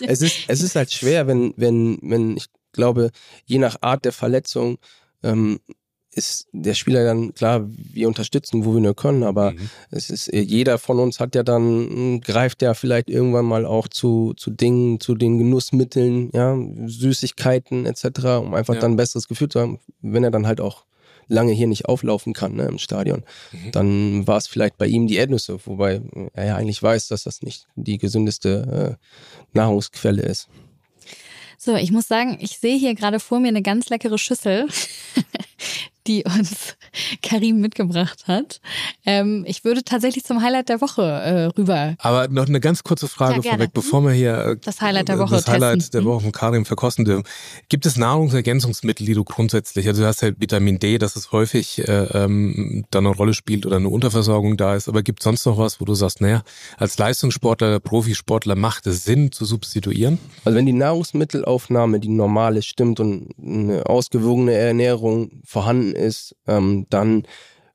es 0.00 0.22
ist, 0.22 0.36
es 0.48 0.62
ist 0.62 0.76
halt 0.76 0.92
schwer, 0.92 1.26
wenn, 1.26 1.54
wenn, 1.56 1.98
wenn 2.02 2.36
ich 2.36 2.46
glaube, 2.72 3.10
je 3.46 3.58
nach 3.58 3.76
Art 3.80 4.04
der 4.04 4.12
Verletzung 4.12 4.78
ähm, 5.22 5.60
ist 6.12 6.48
der 6.52 6.74
Spieler 6.74 7.04
dann, 7.04 7.34
klar, 7.34 7.66
wir 7.68 8.08
unterstützen, 8.08 8.64
wo 8.64 8.74
wir 8.74 8.80
nur 8.80 8.96
können, 8.96 9.22
aber 9.22 9.52
mhm. 9.52 9.70
es 9.90 10.10
ist, 10.10 10.32
jeder 10.32 10.78
von 10.78 10.98
uns 10.98 11.20
hat 11.20 11.34
ja 11.34 11.42
dann, 11.42 12.20
greift 12.20 12.62
ja 12.62 12.74
vielleicht 12.74 13.08
irgendwann 13.08 13.44
mal 13.44 13.64
auch 13.64 13.86
zu, 13.86 14.34
zu 14.36 14.50
Dingen, 14.50 15.00
zu 15.00 15.14
den 15.14 15.38
Genussmitteln, 15.38 16.30
ja, 16.32 16.56
Süßigkeiten 16.86 17.86
etc., 17.86 18.24
um 18.40 18.54
einfach 18.54 18.74
ja. 18.74 18.80
dann 18.80 18.92
ein 18.92 18.96
besseres 18.96 19.28
Gefühl 19.28 19.48
zu 19.48 19.60
haben, 19.60 19.78
wenn 20.02 20.24
er 20.24 20.30
dann 20.30 20.46
halt 20.46 20.60
auch 20.60 20.84
lange 21.28 21.52
hier 21.52 21.68
nicht 21.68 21.86
auflaufen 21.86 22.32
kann 22.32 22.56
ne, 22.56 22.64
im 22.64 22.78
Stadion, 22.78 23.22
mhm. 23.52 23.70
dann 23.72 24.26
war 24.26 24.36
es 24.36 24.48
vielleicht 24.48 24.76
bei 24.76 24.86
ihm 24.86 25.06
die 25.06 25.16
Erdnüsse, 25.16 25.58
wobei 25.64 26.02
er 26.34 26.46
ja 26.46 26.56
eigentlich 26.56 26.82
weiß, 26.82 27.08
dass 27.08 27.22
das 27.22 27.42
nicht 27.42 27.66
die 27.76 27.98
gesündeste 27.98 28.98
äh, 28.98 29.56
Nahrungsquelle 29.56 30.22
ist. 30.22 30.48
So, 31.56 31.76
ich 31.76 31.92
muss 31.92 32.08
sagen, 32.08 32.38
ich 32.40 32.58
sehe 32.58 32.78
hier 32.78 32.94
gerade 32.94 33.20
vor 33.20 33.38
mir 33.38 33.48
eine 33.48 33.62
ganz 33.62 33.90
leckere 33.90 34.18
Schüssel. 34.18 34.66
Die 36.10 36.24
uns 36.24 36.76
Karim 37.22 37.60
mitgebracht 37.60 38.24
hat. 38.26 38.60
Ähm, 39.06 39.44
ich 39.46 39.64
würde 39.64 39.84
tatsächlich 39.84 40.24
zum 40.24 40.42
Highlight 40.42 40.68
der 40.68 40.80
Woche 40.80 41.02
äh, 41.02 41.44
rüber. 41.56 41.94
Aber 41.98 42.28
noch 42.28 42.48
eine 42.48 42.60
ganz 42.60 42.82
kurze 42.82 43.06
Frage 43.06 43.40
ja, 43.42 43.52
vorweg, 43.52 43.70
bevor 43.72 44.02
wir 44.02 44.12
hier 44.12 44.38
äh, 44.38 44.56
das 44.62 44.80
Highlight 44.80 45.08
der 45.08 45.18
Woche 45.18 45.36
das 45.36 45.46
Highlight 45.46 45.78
testen. 45.78 46.00
der 46.00 46.10
Woche 46.10 46.22
von 46.22 46.32
Karim 46.32 46.64
verkosten 46.64 47.04
dürfen. 47.04 47.24
Gibt 47.68 47.86
es 47.86 47.96
Nahrungsergänzungsmittel, 47.96 49.06
die 49.06 49.14
du 49.14 49.24
grundsätzlich, 49.24 49.86
also 49.86 50.02
du 50.02 50.08
hast 50.08 50.22
ja 50.22 50.30
Vitamin 50.36 50.78
D, 50.80 50.98
dass 50.98 51.14
es 51.14 51.30
häufig 51.30 51.78
äh, 51.86 52.06
ähm, 52.12 52.84
da 52.90 52.98
eine 52.98 53.10
Rolle 53.10 53.34
spielt 53.34 53.66
oder 53.66 53.76
eine 53.76 53.88
Unterversorgung 53.88 54.56
da 54.56 54.74
ist, 54.74 54.88
aber 54.88 55.02
gibt 55.02 55.20
es 55.20 55.24
sonst 55.24 55.46
noch 55.46 55.58
was, 55.58 55.80
wo 55.80 55.84
du 55.84 55.94
sagst, 55.94 56.20
naja, 56.20 56.42
als 56.76 56.98
Leistungssportler, 56.98 57.78
Profisportler 57.78 58.56
macht 58.56 58.86
es 58.88 59.04
Sinn 59.04 59.30
zu 59.30 59.44
substituieren? 59.44 60.18
Also 60.44 60.56
wenn 60.56 60.66
die 60.66 60.72
Nahrungsmittelaufnahme, 60.72 62.00
die 62.00 62.08
normale 62.08 62.62
stimmt 62.62 62.98
und 62.98 63.28
eine 63.40 63.86
ausgewogene 63.86 64.54
Ernährung 64.54 65.30
vorhanden 65.44 65.99
ist, 66.00 66.36
ähm, 66.46 66.86
dann 66.90 67.24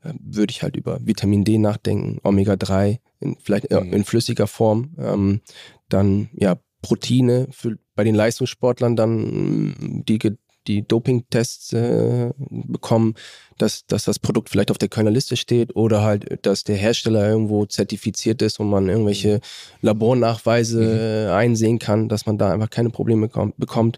äh, 0.03 0.13
würde 0.19 0.51
ich 0.51 0.63
halt 0.63 0.75
über 0.75 0.99
Vitamin 1.05 1.43
D 1.43 1.57
nachdenken, 1.57 2.19
Omega-3, 2.23 2.99
in, 3.19 3.37
vielleicht 3.41 3.71
äh, 3.71 3.81
Mhm. 3.81 3.93
in 3.93 4.03
flüssiger 4.03 4.47
Form. 4.47 4.95
Ähm, 4.99 5.41
dann 5.89 6.29
ja 6.33 6.57
Proteine 6.81 7.47
für, 7.51 7.77
bei 7.95 8.03
den 8.03 8.15
Leistungssportlern 8.15 8.95
dann 8.95 9.17
mm, 9.17 10.05
die 10.07 10.19
die 10.67 10.87
Dopingtests 10.87 11.73
äh, 11.73 12.31
bekommen, 12.37 13.13
dass, 13.57 13.85
dass 13.85 14.03
das 14.03 14.19
Produkt 14.19 14.49
vielleicht 14.49 14.71
auf 14.71 14.77
der 14.77 14.89
Kölner 14.89 15.11
Liste 15.11 15.37
steht 15.37 15.75
oder 15.75 16.01
halt, 16.01 16.45
dass 16.45 16.63
der 16.63 16.75
Hersteller 16.75 17.27
irgendwo 17.27 17.65
zertifiziert 17.65 18.41
ist 18.41 18.59
und 18.59 18.69
man 18.69 18.89
irgendwelche 18.89 19.41
Labornachweise 19.81 21.27
äh, 21.29 21.31
einsehen 21.31 21.79
kann, 21.79 22.09
dass 22.09 22.25
man 22.25 22.37
da 22.37 22.51
einfach 22.51 22.69
keine 22.69 22.89
Probleme 22.89 23.29
bekommt. 23.57 23.97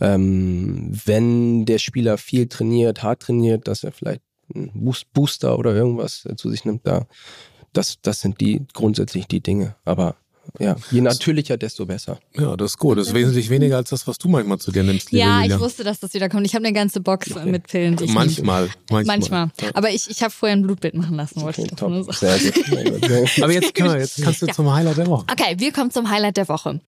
Ähm, 0.00 0.90
wenn 1.04 1.64
der 1.64 1.78
Spieler 1.78 2.18
viel 2.18 2.46
trainiert, 2.48 3.02
hart 3.02 3.20
trainiert, 3.22 3.66
dass 3.68 3.82
er 3.84 3.92
vielleicht 3.92 4.20
einen 4.54 4.70
Boost, 4.74 5.12
Booster 5.12 5.58
oder 5.58 5.74
irgendwas 5.74 6.24
äh, 6.26 6.36
zu 6.36 6.50
sich 6.50 6.64
nimmt, 6.64 6.86
da 6.86 7.06
das, 7.72 7.98
das 8.02 8.20
sind 8.20 8.40
die 8.40 8.62
grundsätzlich 8.72 9.26
die 9.26 9.40
Dinge. 9.40 9.74
Aber 9.84 10.16
ja, 10.60 10.76
je 10.92 11.00
natürlicher, 11.00 11.56
desto 11.56 11.84
besser. 11.86 12.20
Ja, 12.38 12.56
das 12.56 12.70
ist 12.72 12.78
gut. 12.78 12.96
Das 12.98 13.08
ist 13.08 13.14
wesentlich 13.14 13.50
weniger 13.50 13.76
als 13.78 13.90
das, 13.90 14.06
was 14.06 14.16
du 14.16 14.28
manchmal 14.28 14.58
zu 14.58 14.70
dir 14.70 14.84
nimmst, 14.84 15.10
liebe 15.10 15.20
Ja, 15.24 15.38
ich 15.40 15.46
Julia. 15.46 15.60
wusste, 15.60 15.82
dass 15.82 15.98
das 15.98 16.14
wieder 16.14 16.28
kommt. 16.28 16.46
Ich 16.46 16.54
habe 16.54 16.64
eine 16.64 16.72
ganze 16.72 17.00
Box 17.00 17.32
Okay. 17.32 17.50
mit 17.50 17.66
Pillen. 17.66 17.96
Die 17.96 18.04
ich 18.04 18.12
Manchmal, 18.14 18.70
manchmal. 18.90 19.04
Manchmal. 19.18 19.50
Aber 19.74 19.90
ich, 19.90 20.08
ich 20.08 20.22
habe 20.22 20.30
vorher 20.32 20.56
ein 20.56 20.62
Blutbild 20.62 20.94
machen 20.94 21.16
lassen, 21.16 21.42
wollte 21.42 21.62
ich 21.62 21.72
Okay, 21.72 21.76
doch 21.80 21.88
nur 21.88 22.04
top. 22.04 22.14
sagen. 22.14 22.52
Aber 23.42 23.52
jetzt, 23.52 23.74
können 23.74 23.92
wir, 23.92 23.98
jetzt 23.98 24.22
kannst 24.22 24.40
du 24.40 24.46
Ja. 24.46 24.52
zum 24.54 24.72
Highlight 24.72 24.98
der 24.98 25.06
Woche. 25.08 25.26
Okay, 25.30 25.56
wir 25.58 25.72
kommen 25.72 25.90
zum 25.90 26.08
Highlight 26.08 26.36
der 26.36 26.48
Woche. 26.48 26.80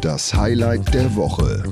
Das 0.00 0.34
Highlight 0.34 0.92
der 0.92 1.14
Woche. 1.14 1.62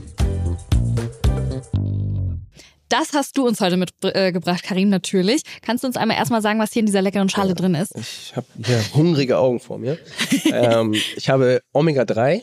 Das 2.98 3.12
hast 3.12 3.36
du 3.36 3.46
uns 3.46 3.60
heute 3.60 3.76
mitgebracht, 3.76 4.62
Karim, 4.62 4.88
natürlich. 4.88 5.42
Kannst 5.60 5.84
du 5.84 5.88
uns 5.88 5.98
einmal 5.98 6.16
erstmal 6.16 6.40
sagen, 6.40 6.58
was 6.58 6.72
hier 6.72 6.80
in 6.80 6.86
dieser 6.86 7.02
leckeren 7.02 7.28
Schale 7.28 7.54
drin 7.54 7.74
ist? 7.74 7.94
Ich 7.94 8.34
habe 8.34 8.46
hier 8.64 8.82
hungrige 8.94 9.36
Augen 9.36 9.60
vor 9.60 9.76
mir. 9.76 9.98
ähm, 10.46 10.94
ich 11.14 11.28
habe 11.28 11.60
Omega-3, 11.74 12.40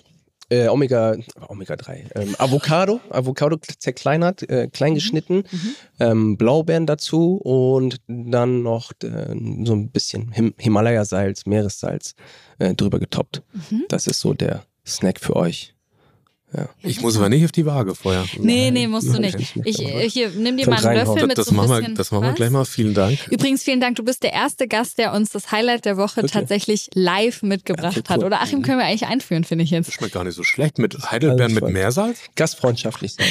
äh, 0.50 0.68
Omega, 0.68 1.16
Omega-3, 1.48 2.04
ähm, 2.14 2.36
Avocado, 2.38 3.00
Avocado 3.10 3.58
zerkleinert, 3.80 4.48
äh, 4.48 4.68
klein 4.68 4.94
geschnitten, 4.94 5.44
ähm, 6.00 6.38
Blaubeeren 6.38 6.86
dazu 6.86 7.38
und 7.38 7.98
dann 8.06 8.62
noch 8.62 8.92
äh, 9.02 9.34
so 9.64 9.74
ein 9.74 9.90
bisschen 9.90 10.32
Him 10.34 10.54
Himalaya-Salz, 10.60 11.48
Meeressalz 11.48 12.14
äh, 12.60 12.76
drüber 12.76 13.00
getoppt. 13.00 13.42
Das 13.90 14.06
ist 14.06 14.20
so 14.20 14.36
der 14.36 14.64
Snack 14.86 15.20
für 15.20 15.36
euch. 15.36 15.74
Ich 16.82 17.02
muss 17.02 17.18
aber 17.18 17.30
nicht 17.30 17.44
auf 17.46 17.52
die 17.52 17.66
Waage 17.66 17.96
vorher. 17.96 18.26
Nee, 18.40 18.72
nee, 18.72 18.88
musst 18.88 19.08
du 19.08 19.14
Nein, 19.14 19.34
nicht. 19.38 19.56
ich 19.64 19.80
Ich, 19.82 20.14
hier, 20.14 20.30
nimm 20.30 20.58
dir 20.58 20.70
mal 20.70 20.86
einen. 20.86 20.98
Löffel 20.98 21.16
Das, 21.16 21.28
mit 21.28 21.38
das, 21.38 21.46
so 21.48 21.52
ein 21.52 21.56
machen 21.56 21.70
wir, 21.70 21.78
bisschen 21.80 21.96
das 21.96 22.12
machen 22.12 22.24
wir 22.26 22.34
gleich 22.34 22.50
mal. 22.50 22.66
Vielen 22.66 22.94
Dank. 22.94 23.18
Übrigens, 23.30 23.64
vielen 23.64 23.80
Dank. 23.80 23.96
Du 23.96 24.04
bist 24.04 24.24
der 24.24 24.34
erste 24.34 24.68
Gast, 24.68 24.98
der 24.98 25.14
uns 25.14 25.32
das 25.32 25.52
Highlight 25.52 25.86
der 25.86 25.98
Woche 25.98 26.18
Wirklich? 26.18 26.32
tatsächlich 26.32 26.90
live 26.94 27.42
mitgebracht 27.44 27.98
Okay, 27.98 28.14
hat. 28.14 28.24
Oder 28.24 28.42
Achim 28.42 28.62
können 28.62 28.80
wir 28.80 28.86
eigentlich 28.86 29.08
einführen, 29.08 29.44
finde 29.44 29.64
ich 29.64 29.72
jetzt. 29.72 29.92
Schmeckt 29.92 30.14
gar 30.14 30.24
nicht 30.24 30.36
so 30.36 30.44
schlecht. 30.44 30.78
Mit 30.78 31.12
Heidelbeeren 31.12 31.54
mit. 31.54 31.64
Meersalz? 31.70 32.20
Gastfreundschaftlich 32.36 33.14
sein. 33.14 33.28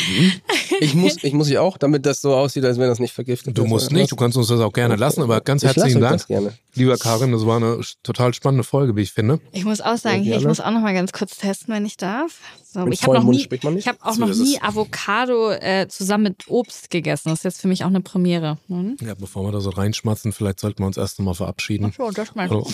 Ich 0.81 0.95
muss, 0.95 1.23
ich 1.23 1.33
muss 1.33 1.49
ja 1.49 1.61
auch, 1.61 1.79
damit 1.79 2.07
das 2.07 2.21
so 2.21 2.35
aussieht, 2.35 2.65
als 2.65 2.79
wenn 2.79 2.89
das 2.89 2.99
nicht 2.99 3.15
vergiftet 3.15 3.57
Du 3.57 3.65
musst 3.65 3.93
nicht, 3.93 4.11
du 4.11 4.17
kannst 4.17 4.37
uns 4.37 4.49
das 4.49 4.61
auch 4.61 4.73
gerne 4.73 4.97
lassen, 4.97 5.23
aber 5.23 5.41
ganz 5.41 5.63
Ich 5.63 5.69
lasse 5.77 5.81
herzlichen 5.81 6.01
Dank. 6.01 6.27
Lieber 6.75 6.97
Karin, 6.97 7.33
das 7.33 7.45
war 7.45 7.57
eine 7.57 7.83
total 8.03 8.33
spannende 8.33 8.65
Folge, 8.65 8.97
wie 8.97 9.03
ich 9.03 9.13
finde. 9.13 9.41
Ich 9.53 9.67
muss 9.67 9.83
auch 9.83 9.99
sagen, 9.99 10.23
hier, 10.23 10.39
ich 10.39 10.47
muss 10.47 10.59
auch 10.59 10.71
noch 10.71 10.81
mal 10.81 10.95
ganz 10.95 11.13
kurz 11.13 11.37
testen, 11.37 11.75
wenn 11.75 11.85
ich 11.85 11.99
darf. 11.99 12.39
So, 12.65 12.87
Mit 12.87 12.95
ich 12.95 13.03
habe 13.03 13.13
noch 13.13 13.17
vollem 13.19 13.27
Mund 13.27 13.37
nie, 13.37 13.45
spricht 13.45 13.65
man 13.65 13.75
nicht? 13.75 13.83
ich 13.85 13.89
habe 13.89 13.99
auch 14.01 14.15
So 14.15 14.21
noch 14.25 14.35
nie. 14.35 14.59
Avocado 14.63 15.51
äh, 15.51 15.87
zusammen 15.89 16.25
mit 16.25 16.49
Obst 16.49 16.89
gegessen. 16.89 17.29
Das 17.29 17.41
ist 17.41 17.45
jetzt 17.45 17.61
für 17.61 17.69
mich 17.69 17.85
auch 17.85 17.89
eine 17.89 18.01
Premiere. 18.01 18.57
Hm? 18.69 18.97
Ja, 19.03 19.13
bevor 19.15 19.45
wir 19.45 19.53
da 19.53 19.61
so 19.61 19.69
reinschmatzen, 19.69 20.33
vielleicht 20.33 20.61
sollten 20.61 20.83
wir 20.83 20.87
uns 20.87 20.97
erst 20.97 21.19
noch 21.19 21.27
mal 21.27 21.35
verabschieden. 21.35 21.93
So, 21.95 22.11
das 22.11 22.35
mal. 22.35 22.49
Hallo. 22.49 22.67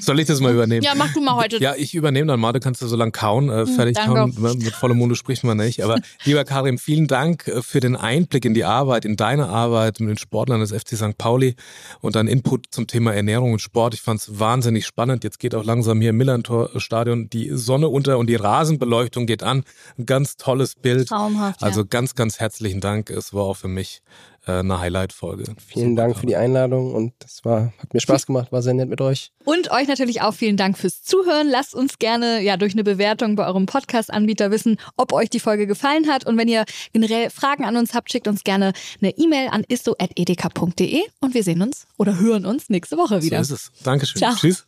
Soll 0.00 0.20
ich 0.20 0.26
das 0.26 0.40
mal 0.40 0.52
übernehmen? 0.52 0.82
Ja, 0.82 0.92
mach 0.94 1.14
du 1.14 1.22
mal 1.22 1.36
heute. 1.36 1.56
Ja, 1.58 1.74
ich 1.74 1.94
übernehme 1.94 2.26
dann 2.26 2.40
mal, 2.40 2.52
du 2.52 2.60
kannst 2.60 2.82
ja 2.82 2.88
so 2.88 2.96
lang 2.96 3.12
kauen, 3.12 3.48
äh, 3.48 3.64
fertig 3.66 3.96
danke. 3.96 4.14
kauen, 4.14 4.58
mit 4.58 4.74
vollem 4.74 4.98
Munde 4.98 5.16
spricht 5.16 5.42
man 5.44 5.56
nicht. 5.56 5.82
Aber 5.82 5.96
lieber 6.24 6.44
Karim, 6.44 6.76
vielen 6.76 7.06
Dank 7.06 7.48
äh, 7.48 7.62
für 7.62 7.80
den 7.80 7.96
Einblick 7.96 8.44
in 8.44 8.52
die 8.52 8.64
Arbeit, 8.64 9.06
in 9.06 9.16
deine 9.16 9.48
Arbeit 9.48 10.00
mit 10.00 10.10
den 10.10 10.18
Sportlern 10.18 10.60
des 10.60 10.72
FC 10.72 10.96
St. 10.96 11.16
Pauli 11.16 11.56
und 12.00 12.16
deinen 12.16 12.28
Input 12.28 12.66
zum 12.70 12.86
Thema 12.86 13.14
Ernährung 13.14 13.52
und 13.52 13.60
Sport. 13.60 13.94
Ich 13.94 14.02
fand 14.02 14.20
es 14.20 14.38
wahnsinnig 14.38 14.86
spannend. 14.86 15.24
Jetzt 15.24 15.38
geht 15.38 15.54
auch 15.54 15.64
langsam 15.64 16.00
hier 16.00 16.10
im 16.10 16.16
Millantor-Stadion 16.16 17.30
die 17.30 17.50
Sonne 17.52 17.88
unter 17.88 18.18
und 18.18 18.28
die 18.28 18.36
Rasenbeleuchtung 18.36 19.26
geht 19.26 19.42
an. 19.42 19.64
Ein 19.98 20.06
ganz 20.06 20.36
tolles 20.36 20.74
Bild. 20.74 21.08
Traumhaft, 21.08 21.60
ja. 21.60 21.66
Also 21.66 21.84
ganz, 21.84 22.14
ganz 22.14 22.40
herzlichen 22.40 22.80
Dank. 22.80 23.10
Es 23.10 23.32
war 23.34 23.44
auch 23.44 23.56
für 23.56 23.68
mich 23.68 24.02
eine 24.48 24.80
Highlight-Folge. 24.80 25.44
Vielen 25.64 25.96
Dank 25.96 26.16
für 26.16 26.26
die 26.26 26.36
Einladung 26.36 26.94
und 26.94 27.12
das 27.18 27.44
war, 27.44 27.72
hat 27.78 27.94
mir 27.94 28.00
Spaß 28.00 28.26
gemacht, 28.26 28.52
war 28.52 28.62
sehr 28.62 28.74
nett 28.74 28.88
mit 28.88 29.00
euch. 29.00 29.32
Und 29.44 29.70
euch 29.70 29.88
natürlich 29.88 30.22
auch 30.22 30.34
vielen 30.34 30.56
Dank 30.56 30.78
fürs 30.78 31.02
Zuhören. 31.02 31.48
Lasst 31.48 31.74
uns 31.74 31.98
gerne 31.98 32.40
ja 32.42 32.56
durch 32.56 32.72
eine 32.72 32.84
Bewertung 32.84 33.36
bei 33.36 33.46
eurem 33.46 33.66
Podcast-Anbieter 33.66 34.50
wissen, 34.50 34.78
ob 34.96 35.12
euch 35.12 35.30
die 35.30 35.40
Folge 35.40 35.66
gefallen 35.66 36.08
hat. 36.08 36.26
Und 36.26 36.36
wenn 36.36 36.48
ihr 36.48 36.64
generell 36.92 37.30
Fragen 37.30 37.64
an 37.64 37.76
uns 37.76 37.94
habt, 37.94 38.10
schickt 38.10 38.28
uns 38.28 38.44
gerne 38.44 38.72
eine 39.00 39.16
E-Mail 39.16 39.48
an 39.50 39.64
isso.edeka.de 39.68 41.02
und 41.20 41.34
wir 41.34 41.42
sehen 41.42 41.62
uns 41.62 41.86
oder 41.96 42.18
hören 42.18 42.46
uns 42.46 42.68
nächste 42.68 42.96
Woche 42.96 43.22
wieder. 43.22 43.42
So 43.44 43.54
ist 43.54 43.72
es. 43.74 43.82
Dankeschön. 43.82 44.18
Ciao. 44.18 44.34
Tschüss. 44.34 44.66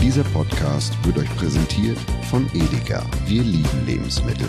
Dieser 0.00 0.24
Podcast 0.24 0.92
wird 1.04 1.18
euch 1.18 1.36
präsentiert 1.36 1.98
von 2.28 2.50
Edeka. 2.52 3.04
Wir 3.26 3.42
lieben 3.42 3.86
Lebensmittel. 3.86 4.48